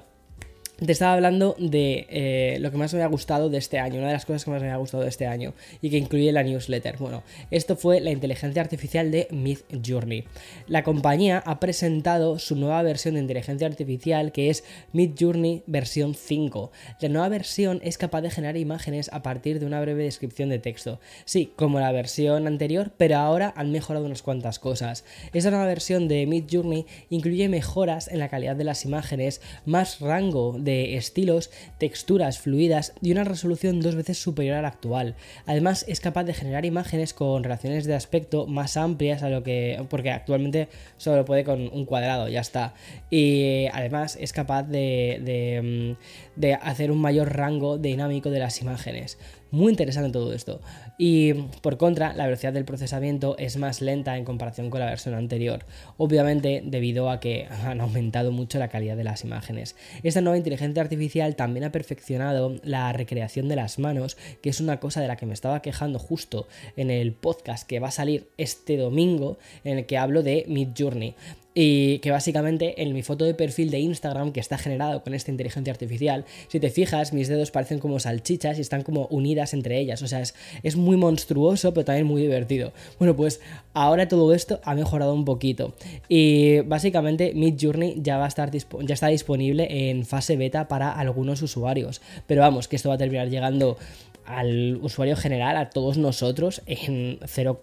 te 0.86 0.92
estaba 0.92 1.14
hablando 1.14 1.56
de 1.58 2.06
eh, 2.10 2.58
lo 2.60 2.70
que 2.70 2.78
más 2.78 2.94
me 2.94 3.02
ha 3.02 3.08
gustado 3.08 3.50
de 3.50 3.58
este 3.58 3.80
año, 3.80 3.98
una 3.98 4.08
de 4.08 4.14
las 4.14 4.26
cosas 4.26 4.46
que 4.46 4.52
más 4.52 4.62
me 4.62 4.70
ha 4.70 4.78
gustado 4.78 5.02
de 5.02 5.10
este 5.10 5.26
año 5.26 5.54
y 5.82 5.90
que 5.90 5.98
incluye 5.98 6.32
la 6.32 6.44
newsletter. 6.44 6.98
Bueno, 6.98 7.24
esto 7.50 7.76
fue 7.76 8.00
la 8.00 8.12
inteligencia 8.12 8.62
artificial 8.62 9.10
de 9.10 9.28
Mid 9.32 9.60
Journey. 9.84 10.26
La 10.68 10.84
compañía 10.84 11.42
ha 11.46 11.60
presentado 11.60 12.38
su 12.38 12.56
nueva 12.56 12.84
versión 12.84 13.16
de 13.16 13.22
inteligencia 13.22 13.66
artificial 13.66 14.32
que 14.32 14.52
es 14.52 14.64
Mid 14.94 15.16
Journey 15.20 15.64
versión 15.66 16.14
5. 16.14 16.72
La 17.02 17.10
nueva 17.10 17.30
versión 17.30 17.80
es 17.84 17.98
capaz 17.98 18.22
de 18.22 18.30
generar 18.30 18.58
imágenes 18.58 19.10
a 19.12 19.24
partir 19.24 19.60
de 19.60 19.66
una 19.66 19.82
breve 19.82 20.04
descripción 20.04 20.50
de 20.50 20.60
texto. 20.60 21.00
Sí, 21.26 21.52
como 21.56 21.80
la 21.80 21.92
versión 21.92 22.46
anterior, 22.46 22.92
pero 22.98 23.18
ahora 23.18 23.52
han 23.58 23.72
mejorado 23.72 24.06
unas 24.06 24.22
cuantas 24.22 24.60
cosas. 24.60 25.06
Esta 25.34 25.50
nueva 25.50 25.66
versión 25.66 26.08
de 26.08 26.28
Mid 26.28 26.46
Journey 26.52 26.86
incluye 27.10 27.50
mejoras 27.50 28.08
en 28.10 28.20
la 28.20 28.30
calidad 28.30 28.56
de 28.56 28.64
las 28.64 28.86
imágenes, 28.86 29.42
más 29.66 30.00
rango 30.02 30.56
de 30.68 30.98
estilos, 30.98 31.50
texturas 31.78 32.40
fluidas 32.40 32.94
y 33.02 33.14
una 33.14 33.24
resolución 33.24 33.80
dos 33.80 33.96
veces 33.96 34.18
superior 34.18 34.58
a 34.58 34.62
la 34.62 34.68
actual. 34.68 35.16
Además, 35.46 35.86
es 35.88 36.02
capaz 36.02 36.26
de 36.26 36.34
generar 36.34 36.66
imágenes 36.66 37.14
con 37.14 37.44
relaciones 37.44 37.86
de 37.86 37.96
aspecto 37.96 38.48
más 38.48 38.76
amplias 38.76 39.24
a 39.24 39.30
lo 39.30 39.44
que. 39.44 39.84
porque 39.90 40.12
actualmente 40.12 40.68
solo 40.98 41.24
puede 41.24 41.46
con 41.46 41.70
un 41.74 41.86
cuadrado, 41.86 42.28
ya 42.28 42.42
está. 42.42 42.74
Y 43.10 43.68
además 43.72 44.18
es 44.20 44.34
capaz 44.34 44.64
de, 44.64 45.22
de, 45.24 45.96
mm, 45.96 46.40
de 46.40 46.54
hacer 46.56 46.92
un 46.92 47.00
mayor 47.00 47.36
rango 47.36 47.78
dinámico 47.78 48.30
de 48.30 48.40
las 48.40 48.62
imágenes. 48.62 49.18
Muy 49.52 49.72
interesante 49.72 50.12
todo 50.12 50.34
esto. 50.34 50.60
Y 50.98 51.34
por 51.62 51.78
contra, 51.78 52.14
la 52.14 52.26
velocidad 52.26 52.54
del 52.54 52.66
procesamiento 52.66 53.36
es 53.38 53.58
más 53.58 53.82
lenta 53.82 54.18
en 54.18 54.26
comparación 54.26 54.72
con 54.72 54.80
la 54.80 54.88
versión 54.88 55.14
anterior, 55.14 55.64
obviamente 55.98 56.64
debido 56.66 57.12
a 57.12 57.20
que 57.20 57.46
han 57.46 57.82
aumentado 57.82 58.32
mucho 58.32 58.58
la 58.58 58.70
calidad 58.70 58.98
de 58.98 59.04
las 59.04 59.24
imágenes. 59.24 59.76
Esta 60.02 60.22
nueva 60.22 60.38
inteligencia 60.38 60.82
artificial 60.82 61.36
también 61.36 61.66
ha 61.66 61.72
perfeccionado 61.72 62.56
la 62.64 62.92
recreación 62.94 63.48
de 63.48 63.56
las 63.56 63.78
manos, 63.78 64.18
que 64.42 64.50
es 64.50 64.60
una 64.60 64.80
cosa 64.80 65.00
de 65.00 65.08
la 65.08 65.18
que 65.18 65.28
me 65.28 65.36
estaba 65.36 65.62
quejando 65.62 66.00
justo 66.00 66.48
en 66.76 66.90
el 66.90 67.14
podcast 67.14 67.68
que 67.68 67.80
va 67.80 67.90
a 67.90 67.92
salir 67.92 68.28
este 68.38 68.78
domingo, 68.78 69.38
en 69.64 69.78
el 69.78 69.86
que 69.86 70.00
hablo 70.00 70.24
de 70.24 70.46
Mid 70.48 70.70
Journey 70.76 71.14
y 71.60 71.98
que 72.00 72.12
básicamente 72.12 72.84
en 72.84 72.94
mi 72.94 73.02
foto 73.02 73.26
de 73.26 73.34
perfil 73.34 73.72
de 73.72 73.80
Instagram 73.80 74.32
que 74.32 74.40
está 74.40 74.60
generado 74.60 75.02
con 75.02 75.16
esta 75.16 75.32
inteligencia 75.32 75.74
artificial, 75.74 76.24
si 76.50 76.60
te 76.60 76.70
fijas, 76.70 77.14
mis 77.14 77.30
dedos 77.30 77.50
parecen 77.50 77.80
como 77.80 78.00
salchichas 78.00 78.60
y 78.60 78.62
están 78.62 78.84
como 78.84 79.08
unidas 79.08 79.56
entre 79.56 79.80
ellas, 79.80 80.04
o 80.04 80.08
sea, 80.08 80.22
es, 80.22 80.76
muy 80.88 80.98
monstruoso 80.98 81.74
pero 81.74 81.86
también 81.86 82.08
muy 82.08 82.22
divertido. 82.22 82.72
Bueno, 82.98 83.16
pues 83.16 83.42
ahora 83.74 84.08
todo 84.08 84.34
esto 84.34 84.60
ha 84.64 84.74
mejorado 84.74 85.14
un 85.14 85.26
poquito 85.26 85.74
y 86.08 86.62
básicamente 86.62 87.34
Mid 87.36 87.56
Journey 87.60 87.96
ya 88.02 88.18
va 88.18 88.26
a 88.26 88.30
estar 88.30 88.50
ya 88.52 88.94
está 88.94 89.08
disponible 89.08 89.90
en 89.90 90.06
fase 90.06 90.38
beta 90.38 90.68
para 90.68 90.92
algunos 90.92 91.42
usuarios, 91.42 92.02
pero 92.26 92.42
vamos, 92.42 92.68
que 92.68 92.78
esto 92.78 92.90
va 92.90 92.96
a 92.96 92.98
terminar 92.98 93.30
llegando 93.30 93.78
al 94.26 94.78
usuario 94.82 95.16
general, 95.16 95.56
a 95.56 95.70
todos 95.70 95.98
nosotros, 95.98 96.62
en 96.66 97.18
0, 97.26 97.60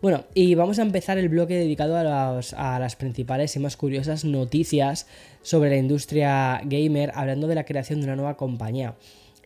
bueno, 0.00 0.24
y 0.32 0.54
vamos 0.54 0.78
a 0.78 0.82
empezar 0.82 1.18
el 1.18 1.28
bloque 1.28 1.54
dedicado 1.54 1.96
a, 1.96 2.38
a, 2.38 2.78
las 2.78 2.94
principales 2.94 3.56
y 3.56 3.58
más 3.58 3.76
curiosas 3.76 4.24
noticias 4.24 5.08
sobre 5.42 5.70
la 5.70 5.76
industria 5.76 6.60
gamer, 6.64 7.10
hablando 7.14 7.48
de 7.48 7.56
la 7.56 7.64
creación 7.64 8.00
de 8.00 8.06
una 8.06 8.14
nueva 8.14 8.36
compañía. 8.36 8.94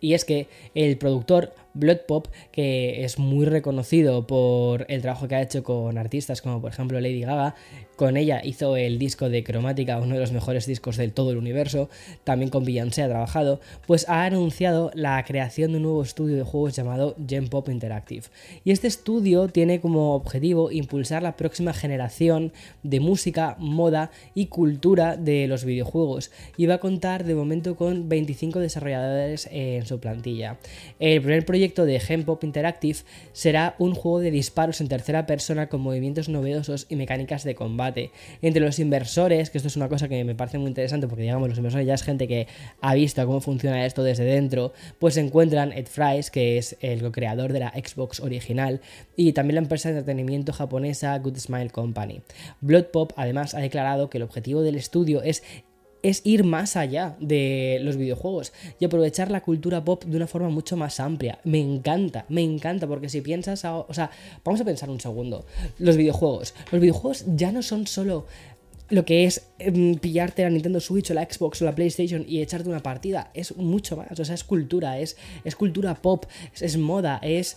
Y 0.03 0.13
es 0.13 0.27
que 0.27 0.49
el 0.75 0.99
productor 0.99 1.55
Blood 1.75 2.01
Pop, 2.07 2.29
que 2.51 3.05
es 3.05 3.19
muy 3.19 3.47
reconocido 3.47 4.27
por 4.27 4.87
el 4.89 5.03
trabajo 5.03 5.29
que 5.29 5.35
ha 5.37 5.43
hecho 5.43 5.63
con 5.63 5.99
artistas 5.99 6.43
como 6.43 6.61
por 6.61 6.71
ejemplo 6.71 7.01
Lady 7.01 7.21
Gaga, 7.21 7.55
con 7.97 8.17
ella 8.17 8.41
hizo 8.43 8.77
el 8.77 8.99
disco 8.99 9.29
de 9.29 9.45
Cromática, 9.45 9.99
uno 9.99 10.15
de 10.15 10.21
los 10.21 10.33
mejores 10.33 10.67
discos 10.67 10.97
del 10.97 11.13
todo 11.13 11.31
el 11.31 11.37
universo, 11.37 11.89
también 12.25 12.51
con 12.51 12.65
Beyoncé 12.65 13.03
ha 13.03 13.09
trabajado, 13.09 13.61
pues 13.87 14.09
ha 14.09 14.25
anunciado 14.25 14.91
la 14.95 15.23
creación 15.25 15.71
de 15.71 15.77
un 15.77 15.85
nuevo 15.85 16.03
estudio 16.03 16.37
de 16.37 16.43
juegos 16.43 16.75
llamado 16.75 17.15
Gen 17.29 17.49
Pop 17.49 17.69
Interactive. 17.69 18.25
Y 18.65 18.73
este 18.73 18.89
estudio 18.89 19.49
tiene 19.49 19.81
como 19.81 20.15
objetivo 20.15 20.71
impulsar 20.71 21.23
la 21.23 21.37
próxima 21.37 21.73
generación 21.73 22.53
de 22.83 23.01
música, 23.01 23.57
moda 23.59 24.11
y 24.35 24.47
cultura 24.47 25.17
de 25.17 25.47
los 25.47 25.65
videojuegos, 25.65 26.31
y 26.57 26.67
va 26.67 26.75
a 26.75 26.81
contar 26.81 27.25
de 27.25 27.35
momento 27.35 27.77
con 27.77 28.09
25 28.09 28.59
desarrolladores 28.59 29.49
en 29.53 29.87
su 29.87 30.01
plantilla. 30.01 30.59
El 30.99 31.21
primer 31.21 31.45
proyecto 31.45 31.62
de 31.63 32.01
Gen 32.01 32.25
Pop 32.25 32.43
Interactive 32.43 32.99
será 33.33 33.77
un 33.79 33.95
juego 33.95 34.19
de 34.19 34.33
disparos 34.33 34.81
en 34.81 34.89
tercera 34.89 35.27
persona 35.27 35.69
con 35.69 35.81
movimientos 35.81 36.29
novedosos 36.29 36.87
y 36.89 36.97
mecánicas 36.97 37.45
de 37.45 37.55
combate 37.55 38.11
entre 38.43 38.65
los 38.65 38.81
inversores, 38.81 39.49
que 39.49 39.59
esto 39.59 39.69
es 39.69 39.77
una 39.77 39.89
cosa 39.89 40.09
que 40.09 40.25
me 40.25 40.35
parece 40.35 40.59
muy 40.59 40.67
interesante 40.67 41.07
porque 41.07 41.23
digamos 41.23 41.49
los 41.49 41.57
inversores 41.57 41.87
ya 41.87 41.95
es 41.95 42.03
gente 42.03 42.27
que 42.27 42.49
ha 42.81 42.95
visto 42.95 43.25
cómo 43.25 43.41
funciona 43.41 43.87
esto 43.87 44.03
desde 44.03 44.25
dentro, 44.25 44.73
pues 44.99 45.15
se 45.15 45.21
encuentran 45.21 45.73
Ed 45.73 45.87
Fries, 45.87 46.33
que 46.33 46.59
es 46.59 46.77
el 46.81 47.13
creador 47.13 47.53
de 47.53 47.61
la 47.61 47.71
Xbox 47.71 48.19
original, 48.19 48.81
y 49.15 49.33
también 49.33 49.55
la 49.55 49.63
empresa 49.63 49.89
de 49.89 49.99
entretenimiento 49.99 50.53
japonesa 50.53 51.17
Good 51.21 51.39
Smile 51.39 51.71
Company. 51.71 52.23
Blood 52.61 52.87
Pop 52.87 53.13
además 53.15 53.55
ha 53.55 53.61
declarado 53.61 54.11
que 54.11 54.19
el 54.19 54.25
objetivo 54.25 54.63
del 54.63 54.75
estudio 54.75 55.23
es 55.23 55.45
es 56.03 56.21
ir 56.25 56.45
más 56.45 56.77
allá 56.77 57.17
de 57.21 57.79
los 57.83 57.97
videojuegos 57.97 58.53
y 58.79 58.85
aprovechar 58.85 59.31
la 59.31 59.43
cultura 59.43 59.85
pop 59.85 60.05
de 60.05 60.17
una 60.17 60.27
forma 60.27 60.49
mucho 60.49 60.77
más 60.77 61.01
amplia. 61.01 61.39
Me 61.45 61.61
encanta, 61.61 62.25
me 62.29 62.43
encanta, 62.43 62.87
porque 62.87 63.09
si 63.09 63.21
piensas, 63.21 63.65
o 63.65 63.87
sea, 63.93 64.11
vamos 64.45 64.61
a 64.61 64.65
pensar 64.65 64.91
un 64.91 65.01
segundo, 65.01 65.47
los 65.79 65.97
videojuegos, 65.97 66.55
los 66.71 66.81
videojuegos 66.81 67.25
ya 67.35 67.53
no 67.53 67.63
son 67.63 67.87
solo 67.87 68.27
lo 68.89 69.07
que 69.07 69.25
es 69.25 69.47
em, 69.59 69.95
pillarte 69.95 70.43
la 70.43 70.51
Nintendo 70.51 70.79
Switch 70.79 71.11
o 71.11 71.15
la 71.15 71.25
Xbox 71.25 71.63
o 71.63 71.65
la 71.65 71.75
PlayStation 71.75 72.27
y 72.29 72.43
echarte 72.43 72.69
una 72.69 72.83
partida, 72.83 73.31
es 73.33 73.57
mucho 73.57 73.97
más, 73.97 74.09
o 74.19 74.25
sea, 74.25 74.35
es 74.35 74.45
cultura, 74.45 74.99
es, 74.99 75.17
es 75.45 75.57
cultura 75.57 75.95
pop, 75.95 76.27
es, 76.61 76.77
moda, 76.77 77.19
es... 77.23 77.57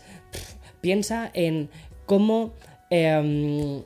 piensa 0.81 1.31
en 1.33 1.69
cómo... 2.05 2.53
Em, 2.89 3.83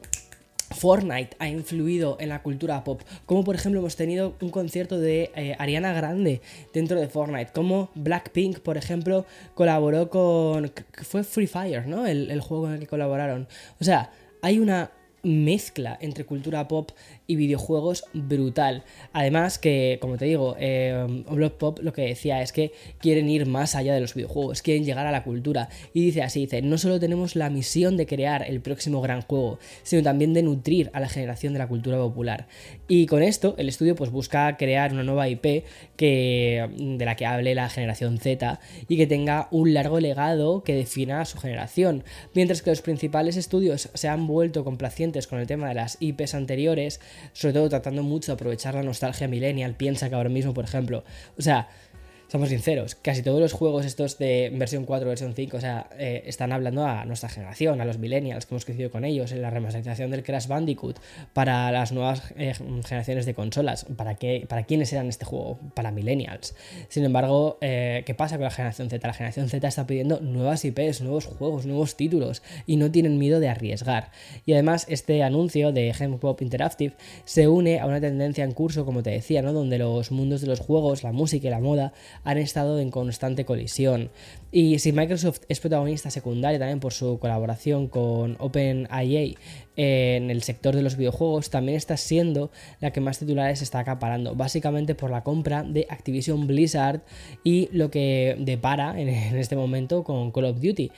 Fortnite 0.71 1.35
ha 1.39 1.47
influido 1.47 2.17
en 2.19 2.29
la 2.29 2.41
cultura 2.41 2.83
pop, 2.83 3.01
como 3.25 3.43
por 3.43 3.55
ejemplo 3.55 3.79
hemos 3.79 3.95
tenido 3.95 4.35
un 4.41 4.49
concierto 4.49 4.99
de 4.99 5.31
eh, 5.35 5.55
Ariana 5.57 5.93
Grande 5.93 6.41
dentro 6.73 6.99
de 6.99 7.07
Fortnite, 7.07 7.51
como 7.53 7.89
Blackpink, 7.95 8.59
por 8.59 8.77
ejemplo, 8.77 9.25
colaboró 9.55 10.09
con... 10.09 10.71
fue 11.03 11.23
Free 11.23 11.47
Fire, 11.47 11.87
¿no? 11.87 12.05
El, 12.05 12.29
el 12.31 12.41
juego 12.41 12.67
en 12.67 12.73
el 12.73 12.79
que 12.79 12.87
colaboraron. 12.87 13.47
O 13.79 13.83
sea, 13.83 14.11
hay 14.41 14.59
una 14.59 14.91
mezcla 15.23 15.97
entre 15.99 16.25
cultura 16.25 16.67
pop 16.67 16.91
y 17.29 17.35
videojuegos 17.35 18.05
brutal. 18.13 18.83
Además 19.13 19.59
que, 19.59 19.99
como 20.01 20.17
te 20.17 20.25
digo, 20.25 20.55
eh, 20.59 21.23
Pop 21.59 21.77
lo 21.79 21.93
que 21.93 22.01
decía 22.01 22.41
es 22.41 22.51
que 22.51 22.73
quieren 22.99 23.29
ir 23.29 23.45
más 23.45 23.75
allá 23.75 23.93
de 23.93 24.01
los 24.01 24.15
videojuegos, 24.15 24.63
quieren 24.63 24.83
llegar 24.83 25.05
a 25.05 25.11
la 25.11 25.23
cultura. 25.23 25.69
Y 25.93 26.03
dice 26.03 26.23
así, 26.23 26.41
dice, 26.41 26.63
no 26.63 26.79
solo 26.79 26.99
tenemos 26.99 27.35
la 27.35 27.51
misión 27.51 27.97
de 27.97 28.07
crear 28.07 28.45
el 28.49 28.61
próximo 28.61 28.99
gran 28.99 29.21
juego, 29.21 29.59
sino 29.83 30.01
también 30.01 30.33
de 30.33 30.41
nutrir 30.41 30.89
a 30.93 30.99
la 30.99 31.07
generación 31.07 31.53
de 31.53 31.59
la 31.59 31.67
cultura 31.67 31.97
popular. 31.97 32.47
Y 32.87 33.05
con 33.05 33.21
esto, 33.21 33.53
el 33.59 33.69
estudio 33.69 33.95
pues 33.95 34.09
busca 34.09 34.57
crear 34.57 34.91
una 34.91 35.03
nueva 35.03 35.29
IP 35.29 35.65
que, 35.95 36.67
de 36.75 37.05
la 37.05 37.15
que 37.15 37.27
hable 37.27 37.53
la 37.53 37.69
generación 37.69 38.17
Z 38.17 38.59
y 38.87 38.97
que 38.97 39.05
tenga 39.05 39.49
un 39.51 39.75
largo 39.75 39.99
legado 39.99 40.63
que 40.63 40.73
defina 40.73 41.21
a 41.21 41.25
su 41.25 41.37
generación. 41.37 42.03
Mientras 42.33 42.63
que 42.63 42.71
los 42.71 42.81
principales 42.81 43.37
estudios 43.37 43.91
se 43.93 44.07
han 44.07 44.25
vuelto 44.25 44.63
complacientes 44.63 45.27
con 45.27 45.39
el 45.39 45.45
tema 45.45 45.67
de 45.67 45.75
las 45.75 45.97
IPs 45.99 46.33
anteriores, 46.33 46.99
sobre 47.33 47.53
todo 47.53 47.69
tratando 47.69 48.03
mucho 48.03 48.31
de 48.31 48.33
aprovechar 48.33 48.75
la 48.75 48.83
nostalgia 48.83 49.27
millennial. 49.27 49.75
Piensa 49.75 50.09
que 50.09 50.15
ahora 50.15 50.29
mismo, 50.29 50.53
por 50.53 50.65
ejemplo, 50.65 51.03
o 51.37 51.41
sea, 51.41 51.69
somos 52.29 52.49
sinceros, 52.49 52.93
casi 52.93 53.23
todos 53.23 53.39
los 53.39 53.53
juegos 53.53 53.85
estos 53.85 54.19
de 54.19 54.51
versión 54.53 54.85
4, 54.85 55.07
versión 55.07 55.33
5, 55.33 55.57
o 55.57 55.59
sea, 55.59 55.89
eh, 55.97 56.23
están 56.27 56.51
hablando 56.51 56.85
a 56.85 57.03
nuestra 57.05 57.27
generación, 57.27 57.81
a 57.81 57.85
los 57.85 57.97
millennials 57.97 58.45
que 58.45 58.53
hemos 58.53 58.65
crecido 58.65 58.91
con 58.91 59.03
ellos, 59.03 59.31
en 59.31 59.41
la 59.41 59.49
remasterización 59.49 60.11
del 60.11 60.23
Crash 60.23 60.47
Bandicoot 60.47 60.99
para 61.33 61.71
las 61.71 61.91
nuevas 61.91 62.31
eh, 62.37 62.53
generaciones 62.85 63.25
de 63.25 63.33
consolas. 63.33 63.85
¿Para, 63.97 64.15
qué, 64.15 64.45
¿Para 64.47 64.63
quiénes 64.63 64.93
eran 64.93 65.07
este 65.07 65.25
juego? 65.25 65.59
Para 65.73 65.89
millennials. 65.91 66.55
Sin 66.87 67.03
embargo, 67.03 67.57
eh, 67.61 68.03
¿qué 68.05 68.13
pasa 68.13 68.35
con 68.35 68.43
la 68.43 68.51
generación 68.51 68.89
Z? 68.89 69.07
La 69.07 69.13
generación 69.13 69.49
Z 69.49 69.67
está 69.67 69.87
pidiendo 69.87 70.19
nuevas 70.19 70.63
IPs, 70.63 71.01
nuevos 71.01 71.25
juegos, 71.25 71.65
nuevos 71.65 71.95
títulos 71.95 72.43
y 72.67 72.77
no 72.77 72.91
tienen 72.91 73.17
miedo 73.17 73.39
de 73.39 73.49
arriesgar. 73.49 74.11
Y 74.45 74.53
además, 74.53 74.85
este 74.87 75.23
anuncio 75.23 75.71
de 75.71 75.93
Pop 76.21 76.41
Interactive 76.41 76.93
se 77.25 77.47
une 77.47 77.79
a 77.79 77.87
una 77.87 77.99
tendencia 77.99 78.43
en 78.43 78.51
curso, 78.51 78.85
como 78.85 79.01
te 79.01 79.09
decía, 79.09 79.41
¿no? 79.41 79.51
donde 79.51 79.79
los 79.79 80.11
mundos 80.11 80.41
de 80.41 80.47
los 80.47 80.59
juegos, 80.59 81.03
la 81.03 81.11
música 81.11 81.47
y 81.47 81.49
la 81.49 81.59
moda 81.59 81.93
han 82.23 82.37
estado 82.37 82.79
en 82.79 82.91
constante 82.91 83.45
colisión. 83.45 84.09
Y 84.51 84.79
si 84.79 84.91
Microsoft 84.91 85.41
es 85.47 85.59
protagonista 85.59 86.09
secundaria 86.09 86.57
también 86.57 86.79
por 86.79 86.93
su 86.93 87.19
colaboración 87.19 87.87
con 87.87 88.35
OpenIA 88.39 89.35
en 89.75 90.31
el 90.31 90.41
sector 90.43 90.75
de 90.75 90.81
los 90.81 90.97
videojuegos, 90.97 91.49
también 91.49 91.77
está 91.77 91.97
siendo 91.97 92.51
la 92.79 92.91
que 92.91 92.99
más 92.99 93.19
titulares 93.19 93.61
está 93.61 93.79
acaparando, 93.79 94.35
básicamente 94.35 94.95
por 94.95 95.11
la 95.11 95.23
compra 95.23 95.63
de 95.63 95.85
Activision 95.89 96.47
Blizzard 96.47 97.01
y 97.43 97.69
lo 97.71 97.91
que 97.91 98.35
depara 98.39 98.99
en, 98.99 99.09
este 99.09 99.55
momento 99.55 100.03
con 100.03 100.31
Call 100.31 100.45
of 100.45 100.59
Duty. 100.59 100.91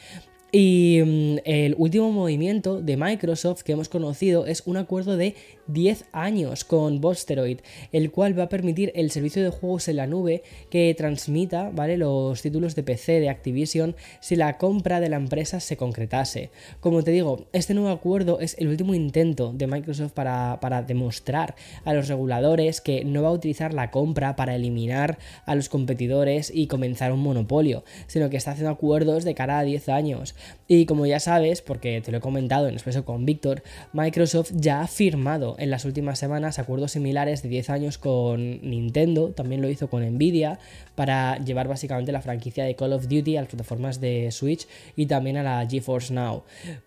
Y 0.54 1.02
mm, 1.02 1.38
el 1.46 1.76
último 1.78 2.12
movimiento 2.12 2.82
de 2.82 2.98
Microsoft 2.98 3.62
que 3.62 3.72
hemos 3.72 3.88
conocido 3.88 4.46
es 4.46 4.64
un 4.66 4.76
acuerdo 4.76 5.16
de 5.16 5.36
10 5.68 6.06
años 6.12 6.66
con 6.66 7.00
Bosteroid, 7.00 7.60
el 7.94 8.12
cual 8.12 8.38
va 8.38 8.44
a 8.44 8.50
permitir 8.50 8.92
el 8.96 9.12
servicio 9.12 9.42
de 9.42 9.50
juegos 9.50 9.88
en 9.88 9.96
la 9.96 10.08
nube 10.08 10.44
que 10.70 10.94
transmita 10.98 11.70
¿vale? 11.74 11.96
los 11.96 12.42
títulos 12.42 12.76
de 12.76 12.84
PC 12.84 13.22
de 13.22 13.30
Activision 13.30 13.96
si 14.20 14.36
la 14.36 14.58
compra 14.58 15.00
de 15.00 15.08
la 15.08 15.16
empresa 15.16 15.62
se 15.62 15.78
concretase. 15.78 16.52
Como 16.82 17.02
te 17.02 17.12
digo, 17.12 17.46
este 17.54 17.74
nuevo 17.74 17.90
acuerdo 17.90 18.42
es 18.42 18.58
el 18.60 18.68
último 18.68 18.94
intento 18.94 19.54
de 19.54 19.68
Microsoft 19.68 20.12
para, 20.12 20.60
para 20.60 20.82
demostrar 20.82 21.56
a 21.86 21.94
los 21.94 22.10
reguladores 22.10 22.82
que 22.82 23.06
no 23.06 23.24
va 23.24 23.30
a 23.30 23.34
utilizar 23.34 23.74
la 23.74 23.90
compra 23.90 24.36
para 24.36 24.56
eliminar 24.56 25.18
a 25.46 25.56
los 25.56 25.70
competidores 25.70 26.52
y 26.54 26.68
comenzar 26.68 27.14
un 27.14 27.22
monopolio, 27.22 27.86
sino 28.08 28.30
que 28.30 28.36
está 28.36 28.52
haciendo 28.52 28.72
acuerdos 28.72 29.24
de 29.24 29.34
cara 29.34 29.60
a 29.60 29.64
10 29.64 29.88
años. 29.88 30.36
Y 30.68 30.86
como 30.86 31.06
ya 31.06 31.20
sabes, 31.20 31.62
porque 31.62 32.00
te 32.00 32.12
lo 32.12 32.20
he 32.20 32.22
comentado 32.22 32.68
en 32.70 32.76
expreso 32.76 33.04
con 33.04 33.26
Víctor, 33.26 33.62
Microsoft 33.92 34.52
ya 34.56 34.82
ha 34.82 34.88
firmado 34.88 35.56
en 35.60 35.70
las 35.70 35.84
últimas 35.84 36.18
semanas 36.18 36.60
acuerdos 36.60 36.94
similares 36.94 37.44
de 37.44 37.50
10 37.50 37.70
años 37.70 37.98
con 37.98 38.62
Nintendo, 38.62 39.32
también 39.32 39.62
lo 39.62 39.70
hizo 39.70 39.90
con 39.90 40.06
Nvidia, 40.06 40.60
para 40.96 41.38
llevar 41.40 41.68
básicamente 41.68 42.12
la 42.12 42.22
franquicia 42.22 42.64
de 42.64 42.76
Call 42.76 42.94
of 42.94 43.08
Duty 43.08 43.36
a 43.36 43.42
las 43.42 43.50
plataformas 43.50 44.00
de 44.00 44.32
Switch 44.32 44.68
y 44.96 45.08
también 45.08 45.36
a 45.38 45.44
la 45.44 45.68
GeForce 45.68 46.14
Now. 46.14 46.44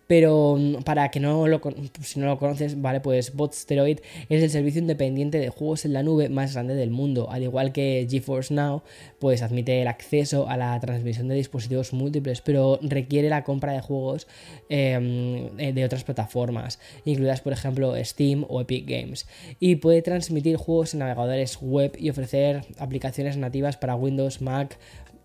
Pero 0.07 0.55
mm, 0.57 0.83
para 0.83 1.09
que 1.11 1.19
no 1.19 1.47
lo, 1.47 1.61
si 2.01 2.19
no 2.19 2.25
lo 2.25 2.39
conoces, 2.39 2.81
vale, 2.81 3.01
pues 3.01 3.35
Botsteroid 3.35 3.99
es 4.29 4.43
el 4.43 4.49
servicio 4.49 4.81
independiente 4.81 5.37
de 5.37 5.49
juegos 5.49 5.85
en 5.85 5.93
la 5.93 6.01
nube 6.03 6.29
más 6.29 6.53
grande 6.53 6.75
del 6.75 6.89
mundo, 6.89 7.29
al 7.29 7.43
igual 7.43 7.71
que 7.71 8.07
GeForce 8.09 8.53
Now, 8.53 8.83
pues 9.19 9.41
admite 9.41 9.81
el 9.81 9.87
acceso 9.87 10.49
a 10.49 10.57
la 10.57 10.79
transmisión 10.79 11.27
de 11.27 11.35
dispositivos 11.35 11.93
múltiples, 11.93 12.41
pero 12.41 12.79
requiere 12.81 13.29
la 13.29 13.43
compra 13.45 13.71
de 13.71 13.79
juegos 13.79 14.27
em, 14.67 15.55
de 15.55 15.85
otras 15.85 16.03
plataformas, 16.03 16.79
incluidas 17.05 17.39
por 17.39 17.53
ejemplo 17.53 17.95
Steam 18.03 18.45
o 18.49 18.59
Epic 18.59 18.85
Games, 18.85 19.25
y 19.61 19.77
puede 19.77 20.01
transmitir 20.01 20.57
juegos 20.57 20.93
en 20.93 20.99
navegadores 20.99 21.59
web 21.61 21.95
y 21.97 22.09
ofrecer 22.09 22.65
aplicaciones 22.79 23.37
nativas 23.37 23.77
para 23.77 23.95
Windows, 23.95 24.41
Mac, 24.41 24.77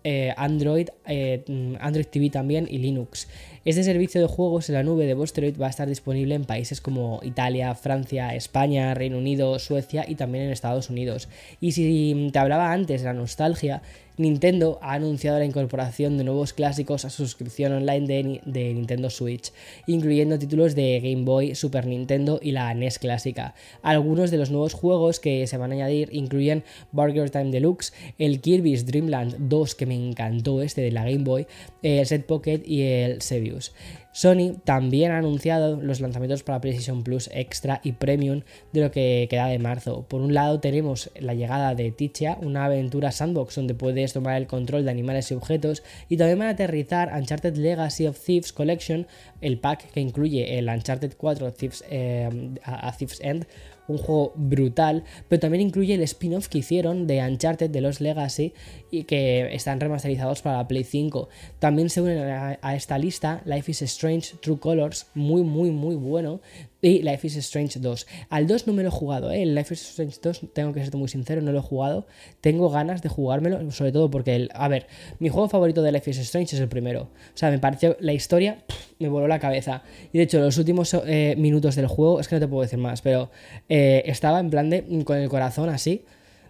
eh, 0.03 0.33
Android, 0.35 0.89
eh, 1.05 1.43
Android 1.79 2.07
TV 2.07 2.31
también 2.31 2.67
y 2.69 2.79
Linux. 2.79 3.27
Este 3.65 3.83
servicio 3.83 4.19
de 4.19 4.25
juegos 4.25 4.67
en 4.69 4.75
la 4.75 4.81
nube 4.81 5.05
de 5.05 5.13
Bosteroid 5.13 5.61
va 5.61 5.67
a 5.67 5.69
estar 5.69 5.87
disponible 5.87 6.33
en 6.33 6.45
países 6.45 6.81
como 6.81 7.19
Italia, 7.21 7.75
Francia, 7.75 8.33
España, 8.33 8.95
Reino 8.95 9.19
Unido, 9.19 9.59
Suecia 9.59 10.03
y 10.07 10.15
también 10.15 10.45
en 10.45 10.51
Estados 10.51 10.89
Unidos. 10.89 11.29
Y 11.59 11.73
si 11.73 12.29
te 12.33 12.39
hablaba 12.39 12.73
antes 12.73 13.01
de 13.01 13.05
la 13.05 13.13
nostalgia, 13.13 13.83
Nintendo 14.21 14.79
ha 14.81 14.93
anunciado 14.93 15.39
la 15.39 15.45
incorporación 15.45 16.17
de 16.17 16.23
nuevos 16.23 16.53
clásicos 16.53 17.05
a 17.05 17.09
su 17.09 17.25
suscripción 17.25 17.73
online 17.73 18.41
de, 18.45 18.73
Nintendo 18.73 19.09
Switch, 19.09 19.51
incluyendo 19.87 20.37
títulos 20.37 20.75
de 20.75 20.99
Game 20.99 21.25
Boy, 21.25 21.55
Super 21.55 21.85
Nintendo 21.85 22.39
y 22.41 22.51
la 22.51 22.73
NES 22.73 22.99
clásica. 22.99 23.55
Algunos 23.81 24.29
de 24.31 24.37
los 24.37 24.51
nuevos 24.51 24.73
juegos 24.73 25.19
que 25.19 25.47
se 25.47 25.57
van 25.57 25.71
a 25.71 25.75
añadir 25.75 26.09
incluyen 26.11 26.63
Burger 26.91 27.29
Time 27.29 27.51
Deluxe, 27.51 27.93
el 28.17 28.41
Kirby's 28.41 28.85
Dream 28.85 29.07
Land 29.07 29.35
2, 29.39 29.75
que 29.75 29.85
me 29.85 29.95
encantó 29.95 30.61
este 30.61 30.81
de 30.81 30.91
la 30.91 31.03
Game 31.03 31.23
Boy, 31.23 31.47
el 31.81 32.05
Set 32.05 32.25
Pocket 32.25 32.61
y 32.65 32.81
el 32.81 33.21
Sebius. 33.21 33.73
Sony 34.11 34.57
también 34.63 35.11
ha 35.11 35.17
anunciado 35.17 35.81
los 35.81 36.01
lanzamientos 36.01 36.43
para 36.43 36.59
PlayStation 36.59 37.03
Plus 37.03 37.29
Extra 37.33 37.79
y 37.83 37.93
Premium 37.93 38.41
de 38.73 38.81
lo 38.81 38.91
que 38.91 39.27
queda 39.29 39.47
de 39.47 39.59
marzo. 39.59 40.05
Por 40.07 40.21
un 40.21 40.33
lado 40.33 40.59
tenemos 40.59 41.11
la 41.19 41.33
llegada 41.33 41.75
de 41.75 41.91
Tichia, 41.91 42.37
una 42.41 42.65
aventura 42.65 43.11
sandbox 43.11 43.55
donde 43.55 43.73
puedes 43.73 44.13
tomar 44.13 44.35
el 44.37 44.47
control 44.47 44.83
de 44.83 44.91
animales 44.91 45.31
y 45.31 45.35
objetos 45.35 45.83
y 46.09 46.17
también 46.17 46.39
van 46.39 46.49
a 46.49 46.51
aterrizar 46.51 47.11
Uncharted 47.15 47.55
Legacy 47.55 48.07
of 48.07 48.19
Thieves 48.19 48.51
Collection, 48.51 49.07
el 49.39 49.59
pack 49.59 49.91
que 49.91 50.01
incluye 50.01 50.57
el 50.57 50.67
Uncharted 50.67 51.13
4 51.17 51.53
Thieves, 51.53 51.83
eh, 51.89 52.29
a 52.63 52.91
Thieves 52.91 53.19
End 53.21 53.45
un 53.91 53.97
juego 53.97 54.33
brutal, 54.35 55.03
pero 55.27 55.39
también 55.39 55.61
incluye 55.61 55.93
el 55.93 56.01
spin-off 56.01 56.47
que 56.47 56.59
hicieron 56.59 57.07
de 57.07 57.19
Uncharted 57.21 57.69
de 57.69 57.81
los 57.81 58.01
Legacy 58.01 58.53
y 58.91 59.05
que 59.05 59.55
están 59.55 59.79
remasterizados 59.79 60.41
para 60.41 60.57
la 60.57 60.67
Play 60.67 60.83
5. 60.83 61.29
También 61.59 61.89
se 61.89 62.01
unen 62.01 62.19
a, 62.19 62.75
esta 62.75 62.97
lista 62.97 63.41
Life 63.45 63.71
is 63.71 63.81
Strange 63.83 64.35
True 64.41 64.59
Colors, 64.59 65.07
muy 65.15 65.41
muy 65.43 65.71
muy 65.71 65.95
bueno, 65.95 66.41
y 66.81 67.03
Life 67.03 67.27
is 67.27 67.37
Strange 67.37 67.79
2. 67.79 68.07
Al 68.29 68.47
2 68.47 68.67
no 68.67 68.73
me 68.73 68.81
lo 68.81 68.89
he 68.89 68.91
jugado, 68.91 69.31
¿eh? 69.31 69.43
El 69.43 69.55
Life 69.55 69.73
is 69.73 69.81
Strange 69.81 70.17
2, 70.21 70.41
tengo 70.53 70.73
que 70.73 70.83
ser 70.83 70.95
muy 70.95 71.07
sincero, 71.07 71.41
no 71.41 71.51
lo 71.51 71.59
he 71.59 71.61
jugado. 71.61 72.07
Tengo 72.41 72.69
ganas 72.69 73.01
de 73.01 73.09
jugármelo, 73.09 73.71
sobre 73.71 73.91
todo 73.91 74.09
porque, 74.09 74.35
el, 74.35 74.49
a 74.53 74.67
ver, 74.67 74.87
mi 75.19 75.29
juego 75.29 75.47
favorito 75.47 75.83
de 75.83 75.91
Life 75.91 76.09
is 76.09 76.17
Strange 76.17 76.55
es 76.55 76.61
el 76.61 76.69
primero. 76.69 77.03
O 77.03 77.37
sea, 77.37 77.51
me 77.51 77.59
pareció 77.59 77.95
la 77.99 78.13
historia, 78.13 78.63
me 78.99 79.09
voló 79.09 79.27
la 79.27 79.39
cabeza. 79.39 79.83
Y 80.11 80.17
de 80.17 80.23
hecho, 80.23 80.39
los 80.39 80.57
últimos 80.57 80.95
eh, 81.05 81.35
minutos 81.37 81.75
del 81.75 81.87
juego, 81.87 82.19
es 82.19 82.27
que 82.27 82.35
no 82.35 82.41
te 82.41 82.47
puedo 82.47 82.63
decir 82.63 82.79
más, 82.79 83.01
pero 83.01 83.29
eh, 83.69 84.03
estaba 84.07 84.39
en 84.39 84.49
plan 84.49 84.69
de, 84.69 85.03
con 85.05 85.17
el 85.17 85.29
corazón 85.29 85.69
así, 85.69 86.03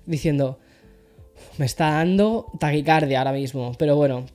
diciendo, 0.06 0.60
me 1.58 1.66
está 1.66 1.92
dando 1.92 2.48
taquicardia 2.60 3.20
ahora 3.20 3.32
mismo. 3.32 3.74
Pero 3.78 3.96
bueno, 3.96 4.26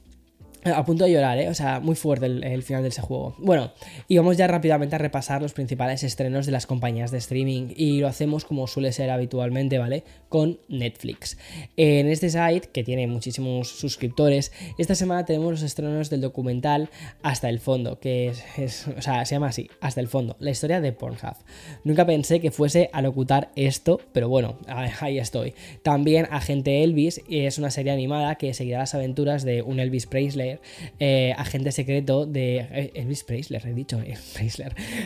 a 0.75 0.85
punto 0.85 1.05
de 1.05 1.13
llorar, 1.13 1.39
¿eh? 1.39 1.49
O 1.49 1.55
sea, 1.55 1.81
muy 1.81 1.95
fuerte 1.95 2.27
el, 2.27 2.63
final 2.63 2.83
de 2.83 2.89
ese 2.89 3.01
juego. 3.01 3.35
Bueno, 3.39 3.73
y 4.09 4.17
vamos 4.17 4.37
ya 4.37 4.47
rápidamente 4.47 4.97
a 4.97 4.99
repasar 4.99 5.43
los 5.43 5.53
principales 5.53 6.03
estrenos 6.03 6.47
de 6.47 6.53
las 6.53 6.67
compañías 6.67 7.11
de 7.11 7.19
streaming. 7.19 7.69
Y 7.77 8.01
lo 8.01 8.09
hacemos 8.09 8.45
como 8.45 8.67
suele 8.67 8.93
ser 8.93 9.11
habitualmente, 9.11 9.79
¿vale? 9.79 10.05
Con 10.29 10.59
Netflix. 10.69 11.39
En 11.77 12.09
este 12.09 12.31
site, 12.31 12.69
que 12.73 12.85
tiene 12.85 13.07
muchísimos 13.07 13.69
suscriptores, 13.69 14.53
esta 14.79 14.95
semana 14.95 15.25
tenemos 15.25 15.51
los 15.51 15.63
estrenos 15.63 16.11
del 16.11 16.21
documental 16.21 16.91
Hasta 17.23 17.49
el 17.49 17.61
Fondo, 17.61 18.01
que 18.01 18.33
es, 18.57 18.89
o 18.89 19.03
sea, 19.03 19.25
se 19.25 19.35
llama 19.35 19.49
así, 19.49 19.69
Hasta 19.81 20.01
el 20.01 20.09
Fondo, 20.09 20.37
la 20.41 20.51
historia 20.51 20.81
de 20.81 20.93
Pornhub. 20.93 21.37
Nunca 21.85 22.07
pensé 22.07 22.41
que 22.41 22.51
fuese 22.51 22.91
a 22.93 23.03
locutar 23.03 23.51
esto, 23.57 24.01
pero 24.13 24.29
bueno, 24.29 24.59
ahí 24.67 25.19
estoy. 25.19 25.55
También 25.83 26.27
Agente 26.31 26.83
Elvis, 26.83 27.21
es 27.29 27.59
una 27.59 27.71
serie 27.71 27.93
animada 27.93 28.37
que 28.37 28.55
seguirá 28.55 28.79
las 28.79 28.95
aventuras 28.95 29.45
de 29.45 29.63
un 29.63 29.81
Elvis 29.81 30.07
Presley 30.07 30.56
eh, 30.99 31.35
agente 31.37 31.73
secreto 31.73 32.27
de 32.27 32.59
eh, 32.59 32.93
Elvis 32.95 33.25
Presley, 33.25 33.61
he 33.65 33.75
dicho 33.75 34.01
eh, 34.01 34.17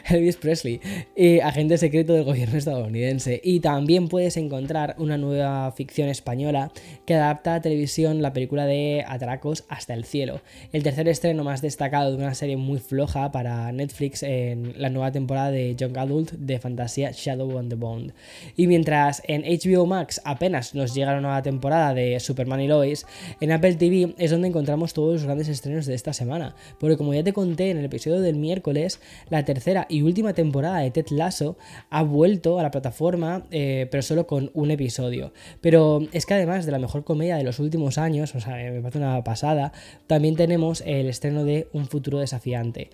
Elvis 0.09 0.37
Presley, 0.37 0.81
agente 1.43 1.79
secreto 1.79 2.13
del 2.15 2.25
gobierno 2.25 2.59
estadounidense. 2.59 3.41
Y 3.43 3.61
también 3.61 4.09
puedes 4.09 4.37
encontrar 4.37 4.95
una 4.99 5.17
nueva 5.17 5.73
ficción 5.73 6.09
española 6.09 6.73
que 7.07 7.15
adapta 7.15 7.57
a 7.57 7.61
televisión 7.61 8.23
la 8.23 8.33
película 8.33 8.67
de 8.67 9.05
Atracos 9.07 9.65
hasta 9.69 9.95
el 9.95 10.05
cielo. 10.05 10.41
El 10.73 10.83
tercer 10.83 11.09
estreno 11.09 11.45
más 11.45 11.63
destacado 11.63 12.11
de 12.11 12.17
una 12.17 12.35
serie 12.35 12.57
muy 12.57 12.79
floja 12.79 13.33
para 13.33 13.73
Netflix 13.73 14.23
en 14.23 14.75
la 14.77 14.91
nueva 14.91 15.13
temporada 15.13 15.51
de 15.51 15.75
Young 15.77 15.97
Adult 15.99 16.33
de 16.33 16.59
fantasía 16.59 17.11
Shadow 17.13 17.57
on 17.57 17.69
the 17.69 17.77
Bond. 17.77 18.13
Y 18.57 18.67
mientras 18.67 19.23
en 19.27 19.43
HBO 19.43 19.87
Max 19.87 20.21
apenas 20.25 20.75
nos 20.75 20.95
llega 20.95 21.13
la 21.13 21.21
nueva 21.21 21.43
temporada 21.43 21.95
de 21.95 22.21
Superman 22.21 22.61
y 22.61 22.69
Lois, 22.69 23.07
en 23.41 23.53
Apple 23.53 23.75
TV 23.75 24.15
es 24.19 24.31
donde 24.31 24.49
encontramos 24.49 24.93
todos 24.93 25.15
los 25.15 25.25
grandes 25.25 25.40
estrenos 25.49 25.87
de 25.87 25.95
esta 25.95 26.13
semana, 26.13 26.55
porque 26.79 26.97
como 26.97 27.15
ya 27.15 27.23
te 27.23 27.33
conté 27.33 27.71
en 27.71 27.79
el 27.79 27.85
episodio 27.85 28.21
del 28.21 28.37
miércoles, 28.37 29.01
la 29.29 29.45
tercera 29.45 29.87
y 29.89 30.03
última 30.03 30.35
temporada 30.35 30.79
de 30.79 30.91
Ted 30.91 31.09
Lasso 31.11 31.57
ha 31.91 32.03
vuelto 32.03 32.59
a 32.59 32.63
la 32.63 32.71
plataforma, 32.71 33.45
eh, 33.51 33.89
pero 33.91 34.03
solo 34.03 34.27
con 34.27 34.51
un 34.55 34.71
episodio. 34.71 35.33
Pero 35.61 36.01
es 36.13 36.27
que 36.27 36.35
además 36.35 36.67
de 36.67 36.73
la 36.73 36.79
mejor 36.79 37.05
comedia 37.05 37.37
de 37.37 37.45
los 37.45 37.59
últimos 37.59 37.99
años, 37.99 38.35
o 38.35 38.41
sea, 38.41 38.57
me 38.57 38.81
parece 38.81 38.99
una 38.99 39.23
pasada, 39.25 39.73
también 40.07 40.37
tenemos 40.37 40.83
el 40.87 41.09
estreno 41.09 41.45
de 41.45 41.69
Un 41.73 41.87
futuro 41.87 42.19
desafiante. 42.19 42.91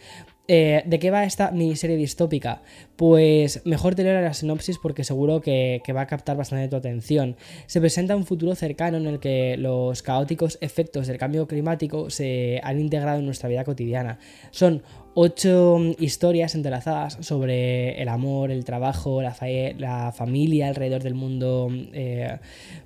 Eh, 0.49 0.83
¿De 0.87 0.99
qué 0.99 1.11
va 1.11 1.25
esta 1.25 1.51
miniserie 1.51 1.97
distópica? 1.97 2.63
Pues 2.95 3.63
mejor 3.65 3.95
te 3.95 4.05
la 4.05 4.33
sinopsis 4.33 4.79
porque 4.79 5.03
seguro 5.03 5.41
que, 5.41 5.83
va 5.95 6.03
a 6.03 6.07
captar 6.07 6.37
bastante 6.37 6.69
tu 6.69 6.77
atención. 6.77 7.37
Se 7.67 7.81
presenta 7.81 8.15
un 8.15 8.25
futuro 8.25 8.55
cercano 8.55 8.97
en 8.97 9.07
el 9.07 9.19
que 9.19 9.57
los 9.57 10.03
caóticos 10.03 10.59
efectos 10.61 11.09
del 11.09 11.19
cambio 11.19 11.47
climático 11.49 12.11
se 12.11 12.61
han 12.63 12.81
integrado 12.81 13.19
en 13.19 13.27
nuestra 13.27 13.49
vida 13.49 13.65
cotidiana. 13.65 14.19
Son 14.53 14.83
ocho 15.15 15.81
historias 15.99 16.55
entrelazadas 16.55 17.19
sobre 17.21 18.01
el 18.01 18.09
amor, 18.09 18.51
el 18.51 18.65
trabajo, 18.65 19.23
la, 19.23 19.37
la 19.79 20.13
familia 20.13 20.69
alrededor 20.69 21.03
del 21.03 21.15
mundo 21.15 21.69
eh, 21.93 22.39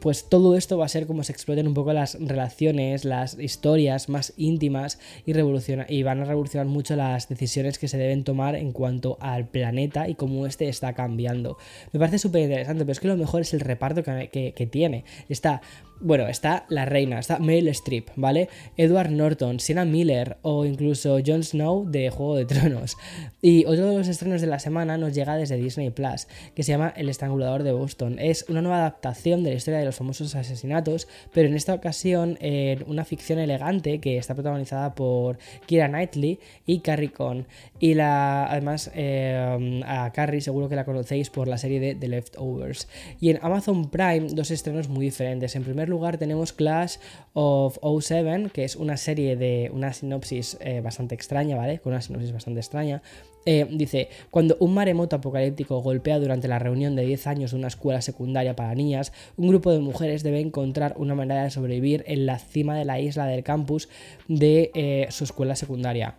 pues 0.00 0.28
todo 0.28 0.56
esto 0.56 0.78
va 0.78 0.86
a 0.86 0.88
ser 0.88 1.06
como 1.06 1.22
se 1.22 1.32
exploten 1.32 1.66
un 1.66 1.74
poco 1.74 1.92
las 1.92 2.16
relaciones, 2.20 3.04
las 3.04 3.38
historias 3.38 4.08
más 4.08 4.32
íntimas 4.36 4.98
y, 5.24 5.32
y 5.32 6.02
van 6.02 6.20
a 6.20 6.24
revolucionar 6.24 6.66
mucho 6.66 6.96
las 6.96 7.28
decisiones 7.28 7.78
que 7.78 7.88
se 7.88 7.98
deben 7.98 8.24
tomar 8.24 8.56
en 8.56 8.72
cuanto 8.72 9.18
al 9.20 9.46
planeta 9.46 10.08
y 10.08 10.14
cómo 10.14 10.46
este 10.46 10.68
está 10.68 10.94
cambiando. 10.94 11.58
Me 11.92 12.00
parece 12.00 12.18
súper 12.18 12.42
interesante, 12.42 12.84
pero 12.84 12.92
es 12.92 13.00
que 13.00 13.08
lo 13.08 13.16
mejor 13.16 13.42
es 13.42 13.54
el 13.54 13.60
reparto 13.60 14.02
que, 14.02 14.52
que 14.54 14.66
tiene. 14.66 15.04
Está 15.28 15.60
bueno, 16.00 16.26
está 16.28 16.66
la 16.68 16.84
reina, 16.84 17.18
está 17.18 17.38
Meryl 17.38 17.68
Streep, 17.68 18.10
¿vale? 18.16 18.48
Edward 18.76 19.10
Norton, 19.10 19.60
Sienna 19.60 19.84
Miller 19.84 20.36
o 20.42 20.64
incluso 20.66 21.18
Jon 21.24 21.42
Snow 21.42 21.90
de 21.90 22.10
Juego 22.10 22.36
de 22.36 22.44
Tronos. 22.44 22.96
Y 23.40 23.64
otro 23.64 23.88
de 23.88 23.96
los 23.96 24.08
estrenos 24.08 24.40
de 24.40 24.46
la 24.46 24.58
semana 24.58 24.98
nos 24.98 25.14
llega 25.14 25.36
desde 25.36 25.56
Disney 25.56 25.90
Plus, 25.90 26.26
que 26.54 26.62
se 26.62 26.72
llama 26.72 26.92
El 26.96 27.08
Estrangulador 27.08 27.62
de 27.62 27.72
Boston. 27.72 28.18
Es 28.18 28.44
una 28.48 28.60
nueva 28.60 28.78
adaptación 28.78 29.35
de 29.42 29.50
la 29.50 29.56
historia 29.56 29.80
de 29.80 29.86
los 29.86 29.96
famosos 29.96 30.34
asesinatos, 30.34 31.08
pero 31.32 31.48
en 31.48 31.54
esta 31.54 31.74
ocasión 31.74 32.38
en 32.40 32.84
una 32.86 33.04
ficción 33.04 33.38
elegante 33.38 33.98
que 34.00 34.18
está 34.18 34.34
protagonizada 34.34 34.94
por 34.94 35.38
Kira 35.66 35.88
Knightley 35.88 36.40
y 36.66 36.80
Carrie 36.80 37.12
Cohn. 37.12 37.46
Y 37.78 37.94
la, 37.94 38.46
además, 38.46 38.90
eh, 38.94 39.82
a 39.86 40.12
Carrie 40.12 40.40
seguro 40.40 40.68
que 40.68 40.76
la 40.76 40.84
conocéis 40.84 41.30
por 41.30 41.48
la 41.48 41.58
serie 41.58 41.80
de 41.80 41.94
The 41.94 42.08
Leftovers. 42.08 42.88
Y 43.20 43.30
en 43.30 43.38
Amazon 43.42 43.90
Prime, 43.90 44.28
dos 44.30 44.50
estrenos 44.50 44.88
muy 44.88 45.04
diferentes. 45.04 45.56
En 45.56 45.64
primer 45.64 45.88
lugar, 45.88 46.18
tenemos 46.18 46.52
Clash 46.52 46.96
of 47.34 47.78
07, 47.82 48.50
que 48.52 48.64
es 48.64 48.76
una 48.76 48.96
serie 48.96 49.36
de 49.36 49.70
una 49.72 49.92
sinopsis 49.92 50.56
eh, 50.60 50.80
bastante 50.80 51.14
extraña, 51.14 51.56
¿vale? 51.56 51.80
Con 51.80 51.92
una 51.92 52.02
sinopsis 52.02 52.32
bastante 52.32 52.60
extraña. 52.60 53.02
Eh, 53.46 53.66
dice, 53.70 54.08
cuando 54.30 54.56
un 54.60 54.74
maremoto 54.74 55.16
apocalíptico 55.16 55.80
golpea 55.80 56.18
durante 56.18 56.48
la 56.48 56.58
reunión 56.58 56.96
de 56.96 57.06
10 57.06 57.26
años 57.26 57.50
de 57.52 57.56
una 57.56 57.68
escuela 57.68 58.02
secundaria 58.02 58.54
para 58.54 58.74
niñas, 58.74 59.12
un 59.36 59.48
grupo 59.48 59.72
de 59.72 59.78
mujeres 59.78 60.22
debe 60.22 60.40
encontrar 60.40 60.94
una 60.98 61.14
manera 61.14 61.44
de 61.44 61.50
sobrevivir 61.50 62.04
en 62.06 62.26
la 62.26 62.38
cima 62.38 62.76
de 62.76 62.84
la 62.84 63.00
isla 63.00 63.26
del 63.26 63.42
campus 63.42 63.88
de 64.28 65.06
su 65.10 65.24
escuela 65.24 65.56
secundaria 65.56 66.16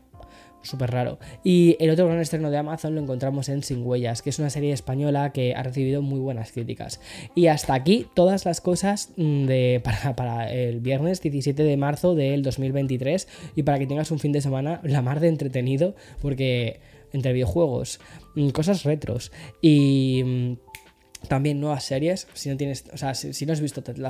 súper 0.68 0.92
raro. 0.92 1.18
Y 1.44 1.78
el 1.80 1.90
otro 1.90 2.06
gran 2.06 2.20
estreno 2.20 2.52
de 2.52 2.58
Amazon 2.58 2.94
lo 2.96 3.02
encontramos 3.02 3.50
en 3.50 3.64
Sin 3.64 3.86
Huellas, 3.86 4.22
que 4.22 4.30
es 4.30 4.40
una 4.40 4.50
serie 4.50 4.74
española 4.74 5.32
que 5.32 5.56
ha 5.56 5.64
recibido 5.64 6.02
muy 6.02 6.20
buenas 6.20 6.52
críticas. 6.52 7.00
Y 7.36 7.48
hasta 7.48 7.74
aquí 7.74 8.08
todas 8.14 8.46
las 8.46 8.62
cosas 8.62 9.12
mm, 9.18 9.46
de, 9.46 9.82
para, 10.16 10.52
el 10.52 10.80
viernes 10.80 11.22
17 11.22 11.64
de 11.64 11.78
marzo 11.78 12.16
del 12.16 12.44
2023 12.44 13.28
y 13.56 13.64
para 13.64 13.80
que 13.80 13.88
tengas 13.88 14.12
un 14.12 14.20
fin 14.20 14.32
de 14.32 14.42
semana 14.42 14.82
la 14.84 15.02
mar 15.02 15.20
de 15.20 15.30
entretenido, 15.30 15.96
porque 16.22 16.80
entre 17.14 17.34
videojuegos, 17.34 18.00
mm, 18.36 18.50
cosas 18.50 18.84
retros 18.84 19.32
y 19.62 20.24
mm, 20.26 20.54
también 21.28 21.60
nuevas 21.60 21.84
series, 21.84 22.28
si 22.34 22.50
no 22.50 22.58
tienes, 22.58 22.86
o 22.94 22.98
sea, 22.98 23.14
si, 23.16 23.46
no 23.46 23.54
has 23.54 23.60
visto 23.60 23.82
Ted 23.82 23.96
de 23.96 24.02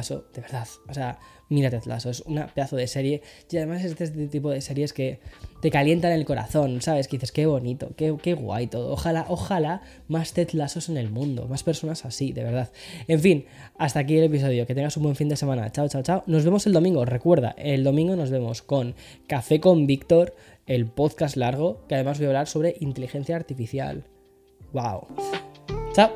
verdad, 0.41 0.67
o 0.87 0.93
sea, 0.93 1.19
mira 1.49 1.69
Ted 1.69 1.81
es 2.05 2.21
un 2.21 2.45
pedazo 2.53 2.75
de 2.75 2.87
serie 2.87 3.21
y 3.49 3.57
además 3.57 3.83
es 3.83 3.99
este 3.99 4.27
tipo 4.27 4.51
de 4.51 4.61
series 4.61 4.93
que 4.93 5.19
te 5.61 5.71
calientan 5.71 6.11
el 6.11 6.25
corazón, 6.25 6.81
¿sabes? 6.81 7.07
Que 7.07 7.17
dices, 7.17 7.31
qué 7.31 7.45
bonito, 7.45 7.91
qué, 7.95 8.15
qué 8.21 8.33
guay 8.33 8.67
todo, 8.67 8.91
ojalá, 8.91 9.25
ojalá 9.29 9.81
más 10.07 10.33
Ted 10.33 10.49
en 10.53 10.97
el 10.97 11.09
mundo, 11.09 11.47
más 11.47 11.63
personas 11.63 12.05
así, 12.05 12.33
de 12.33 12.43
verdad. 12.43 12.71
En 13.07 13.19
fin, 13.19 13.45
hasta 13.77 14.01
aquí 14.01 14.17
el 14.17 14.25
episodio, 14.25 14.67
que 14.67 14.75
tengas 14.75 14.97
un 14.97 15.03
buen 15.03 15.15
fin 15.15 15.29
de 15.29 15.37
semana, 15.37 15.71
chao, 15.71 15.87
chao, 15.87 16.03
chao, 16.03 16.23
nos 16.27 16.43
vemos 16.43 16.67
el 16.67 16.73
domingo, 16.73 17.05
recuerda, 17.05 17.55
el 17.57 17.83
domingo 17.83 18.15
nos 18.15 18.29
vemos 18.29 18.61
con 18.61 18.95
Café 19.27 19.59
con 19.59 19.87
Víctor, 19.87 20.35
el 20.67 20.85
podcast 20.85 21.37
largo, 21.37 21.85
que 21.87 21.95
además 21.95 22.19
voy 22.19 22.25
a 22.25 22.29
hablar 22.29 22.47
sobre 22.47 22.75
inteligencia 22.79 23.35
artificial. 23.35 24.05
¡Wow! 24.73 25.07
¡Chao! 25.93 26.11